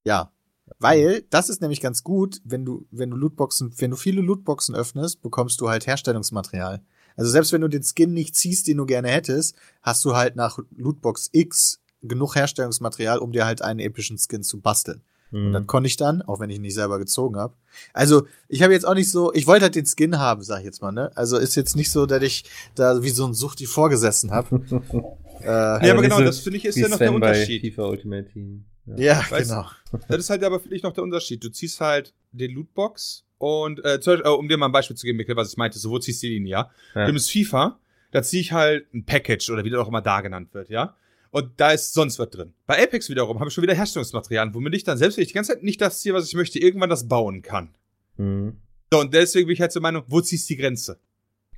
[0.05, 0.33] Ja.
[0.78, 4.74] Weil, das ist nämlich ganz gut, wenn du, wenn du Lootboxen, wenn du viele Lootboxen
[4.74, 6.83] öffnest, bekommst du halt Herstellungsmaterial.
[7.14, 10.35] Also selbst wenn du den Skin nicht ziehst, den du gerne hättest, hast du halt
[10.35, 15.03] nach Lootbox X genug Herstellungsmaterial, um dir halt einen epischen Skin zu basteln.
[15.33, 15.53] Und Mhm.
[15.55, 17.55] das konnte ich dann, auch wenn ich ihn nicht selber gezogen habe.
[17.95, 20.66] Also, ich habe jetzt auch nicht so, ich wollte halt den Skin haben, sag ich
[20.66, 21.11] jetzt mal, ne?
[21.16, 24.61] Also ist jetzt nicht so, dass ich da wie so ein Suchti vorgesessen habe.
[25.41, 27.20] äh, Ja, Also aber nicht genau, so das finde ich ist ja noch der Sven
[27.20, 27.62] bei Unterschied.
[27.62, 28.64] FIFA Ultimate Team.
[28.87, 28.97] Ja.
[28.97, 29.66] ja, Weißt- genau.
[30.09, 31.43] Das ist halt aber für dich noch der Unterschied.
[31.43, 34.97] Du ziehst halt den Lootbox und, äh, zum Beispiel, äh, um dir mal ein Beispiel
[34.97, 36.70] zu geben, Mikkel, was ich meinte, so, wo ziehst du den, ja?
[36.95, 37.07] Ja.
[37.07, 37.78] Du nimmst FIFA,
[38.11, 40.95] da ziehe ich halt ein Package oder wie das auch immer da genannt wird, ja?
[41.35, 42.53] Und da ist sonst was drin.
[42.66, 45.35] Bei Apex wiederum habe ich schon wieder Herstellungsmaterialien, womit ich dann, selbst wenn ich die
[45.35, 47.74] ganze Zeit nicht das ziehe, was ich möchte, irgendwann das bauen kann.
[48.18, 48.61] Mhm.
[48.93, 51.01] So, und deswegen bin ich halt zur Meinung, wo ziehst du die Grenze?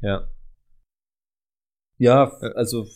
[0.01, 0.29] Ja.
[1.99, 2.53] Ja, Äh.
[2.55, 2.87] also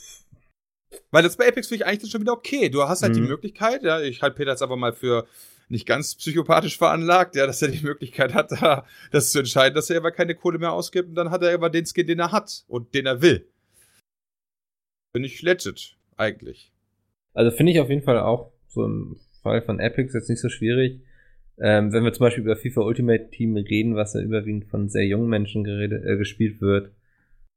[1.11, 2.69] Weil das bei Apex finde ich eigentlich dann schon wieder okay.
[2.71, 3.29] Du hast halt die Mhm.
[3.29, 5.27] Möglichkeit, ja, ich halte Peter jetzt aber mal für
[5.69, 9.91] nicht ganz psychopathisch veranlagt, ja, dass er die Möglichkeit hat, da, das zu entscheiden, dass
[9.91, 12.33] er aber keine Kohle mehr ausgibt und dann hat er aber den Skin, den er
[12.33, 13.47] hat und den er will.
[15.13, 16.73] Bin ich legit, eigentlich.
[17.35, 20.49] Also finde ich auf jeden Fall auch so im Fall von Epics jetzt nicht so
[20.49, 21.01] schwierig.
[21.61, 25.07] Ähm, wenn wir zum Beispiel über FIFA Ultimate Team reden, was ja überwiegend von sehr
[25.07, 26.93] jungen Menschen geredet, äh, gespielt wird.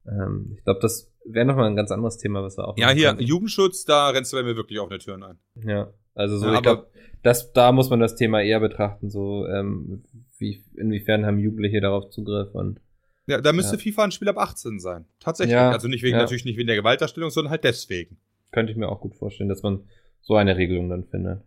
[0.08, 3.10] Ähm, ich glaube, das wäre nochmal ein ganz anderes Thema, was wir auch Ja, hier,
[3.10, 3.24] könnten.
[3.24, 5.38] Jugendschutz, da rennst du bei mir wirklich offene Türen ein.
[5.64, 6.88] Ja, also so, Ja, ich glaube,
[7.22, 10.04] das, da muss man das Thema eher betrachten, so, ähm,
[10.40, 12.80] wie, inwiefern haben Jugendliche darauf Zugriff und
[13.28, 13.82] Ja, da müsste Ja.
[13.84, 15.06] FIFA ein Spiel ab 18 sein.
[15.20, 15.54] Tatsächlich.
[15.54, 18.18] Ja, also nicht wegen, natürlich nicht wegen der Gewaltdarstellung, sondern halt deswegen.
[18.52, 19.88] Könnte ich mir auch gut vorstellen, dass man
[20.22, 21.44] so eine Regelung dann findet.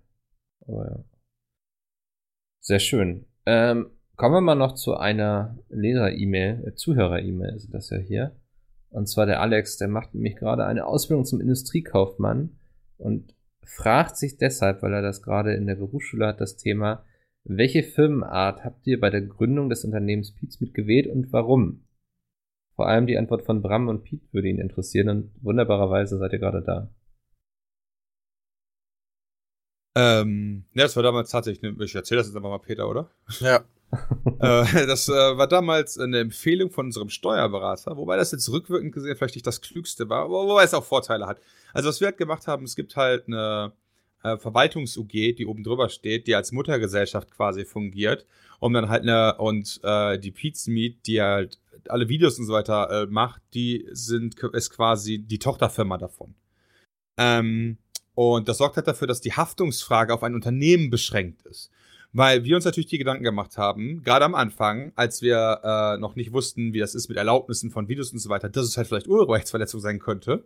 [0.66, 1.04] Aber ja.
[2.60, 3.26] Sehr schön.
[3.46, 8.36] Ähm, kommen wir mal noch zu einer Leser-E-Mail, äh, Zuhörer-E-Mail ist das ja hier.
[8.90, 12.56] Und zwar der Alex, der macht nämlich gerade eine Ausbildung zum Industriekaufmann
[12.96, 13.34] und
[13.64, 17.04] fragt sich deshalb, weil er das gerade in der Berufsschule hat, das Thema,
[17.44, 21.83] welche Firmenart habt ihr bei der Gründung des Unternehmens Pizmeet gewählt und warum?
[22.76, 26.38] Vor allem die Antwort von Bram und Piet würde ihn interessieren und wunderbarerweise seid ihr
[26.40, 26.90] gerade da.
[29.96, 33.10] Ähm, ja, das war damals tatsächlich, ich erzähle das jetzt einfach mal Peter, oder?
[33.38, 33.64] Ja.
[34.40, 39.14] äh, das äh, war damals eine Empfehlung von unserem Steuerberater, wobei das jetzt rückwirkend gesehen
[39.16, 41.38] vielleicht nicht das Klügste war, wo- wobei es auch Vorteile hat.
[41.72, 43.72] Also was wir halt gemacht haben, es gibt halt eine
[44.24, 48.26] äh, Verwaltungs-UG, die oben drüber steht, die als Muttergesellschaft quasi fungiert,
[48.58, 53.02] um dann halt eine, und äh, die Pizmeet, die halt alle Videos und so weiter
[53.02, 56.34] äh, macht, die sind, ist quasi die Tochterfirma davon.
[57.16, 57.78] Ähm,
[58.14, 61.70] und das sorgt halt dafür, dass die Haftungsfrage auf ein Unternehmen beschränkt ist.
[62.12, 66.14] Weil wir uns natürlich die Gedanken gemacht haben, gerade am Anfang, als wir äh, noch
[66.14, 68.86] nicht wussten, wie das ist mit Erlaubnissen von Videos und so weiter, dass es halt
[68.86, 70.44] vielleicht Urheberrechtsverletzung sein könnte.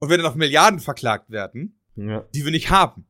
[0.00, 2.26] Und wir dann auf Milliarden verklagt werden, Ja.
[2.34, 3.06] die wir nicht haben.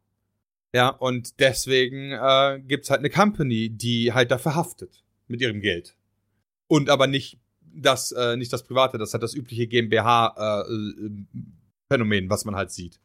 [0.74, 5.96] Ja, und deswegen äh, gibt's halt eine Company, die halt dafür haftet mit ihrem Geld.
[6.68, 7.38] Und aber nicht
[7.74, 13.00] das, äh, nicht das Private, das hat das übliche GmbH-Phänomen, äh, was man halt sieht.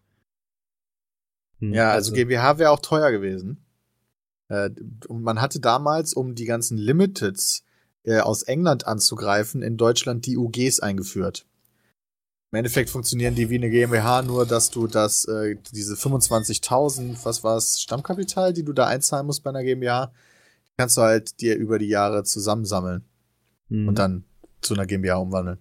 [1.60, 3.66] Hm, ja, also, also GmbH wäre auch teuer gewesen.
[4.50, 4.70] Äh,
[5.08, 7.64] und man hatte damals, um die ganzen Limiteds
[8.04, 11.46] äh, aus England anzugreifen, in Deutschland die UGs eingeführt.
[12.52, 17.44] Im Endeffekt funktionieren die wie eine GmbH, nur dass du das, äh, diese 25.000, was
[17.44, 20.14] war's, Stammkapital, die du da einzahlen musst bei einer GmbH,
[20.78, 23.04] kannst du halt dir über die Jahre zusammensammeln
[23.70, 23.88] mhm.
[23.88, 24.26] und dann
[24.62, 25.60] zu einer GmbH umwandeln.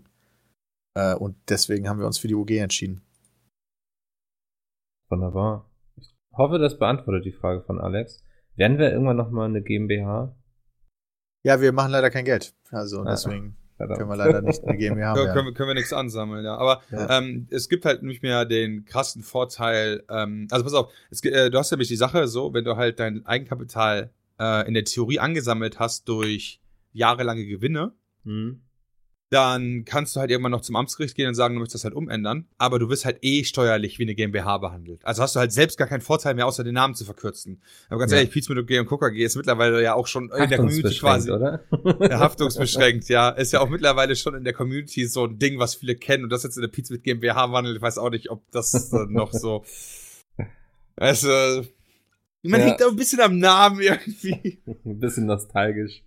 [0.95, 3.03] Äh, und deswegen haben wir uns für die UG entschieden.
[5.09, 5.71] Wunderbar.
[5.97, 8.25] Ich hoffe, das beantwortet die Frage von Alex.
[8.57, 10.35] Werden wir irgendwann nochmal eine GmbH?
[11.45, 12.55] Ja, wir machen leider kein Geld.
[12.71, 13.99] Also ah, deswegen verdammt.
[13.99, 16.57] können wir leider nicht eine GmbH können, können, wir, können wir nichts ansammeln, ja.
[16.57, 17.19] Aber ja.
[17.19, 21.51] Ähm, es gibt halt nicht mehr den krassen Vorteil, ähm, also pass auf, es, äh,
[21.51, 25.21] du hast nämlich die Sache so, wenn du halt dein Eigenkapital äh, in der Theorie
[25.21, 26.61] angesammelt hast durch
[26.97, 27.95] jahrelange Gewinne,
[28.25, 28.63] mhm
[29.31, 31.95] dann kannst du halt irgendwann noch zum Amtsgericht gehen und sagen, du möchtest das halt
[31.95, 35.05] umändern, aber du wirst halt eh steuerlich wie eine GmbH behandelt.
[35.05, 37.61] Also hast du halt selbst gar keinen Vorteil mehr, außer den Namen zu verkürzen.
[37.89, 38.19] Aber ganz ja.
[38.19, 41.33] ehrlich, Pizza mit und Coca G ist mittlerweile ja auch schon in der Community quasi.
[41.33, 41.65] oder?
[42.01, 43.31] Ja, haftungsbeschränkt, ja.
[43.31, 46.31] Ist ja auch mittlerweile schon in der Community so ein Ding, was viele kennen und
[46.31, 47.77] das jetzt in der Pizza mit GmbH wandelt.
[47.77, 49.65] Ich weiß auch nicht, ob das noch so.
[50.95, 51.29] Also,
[52.43, 52.67] man ja.
[52.69, 54.63] hängt auch ein bisschen am Namen irgendwie.
[54.85, 56.06] Ein bisschen nostalgisch.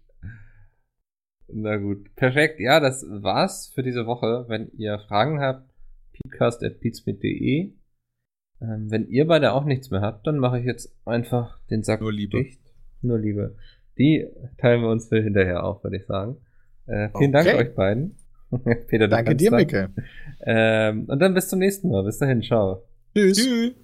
[1.54, 2.60] Na gut, perfekt.
[2.60, 4.46] Ja, das war's für diese Woche.
[4.48, 5.70] Wenn ihr Fragen habt,
[6.14, 7.74] peatcast.peatsmit.de.
[8.62, 12.02] Ähm, wenn ihr beide auch nichts mehr habt, dann mache ich jetzt einfach den Sack
[12.02, 12.38] Nur Liebe.
[12.38, 12.62] dicht.
[13.02, 13.56] Nur Liebe.
[13.98, 14.28] Die
[14.58, 16.38] teilen wir uns für hinterher auf, würde ich sagen.
[16.88, 17.44] Äh, vielen okay.
[17.46, 18.16] Dank euch beiden.
[18.88, 19.92] Peter, Danke dir, Micke.
[20.42, 22.04] Ähm, und dann bis zum nächsten Mal.
[22.04, 22.84] Bis dahin, ciao.
[23.16, 23.38] Tschüss.
[23.38, 23.74] Tschüss.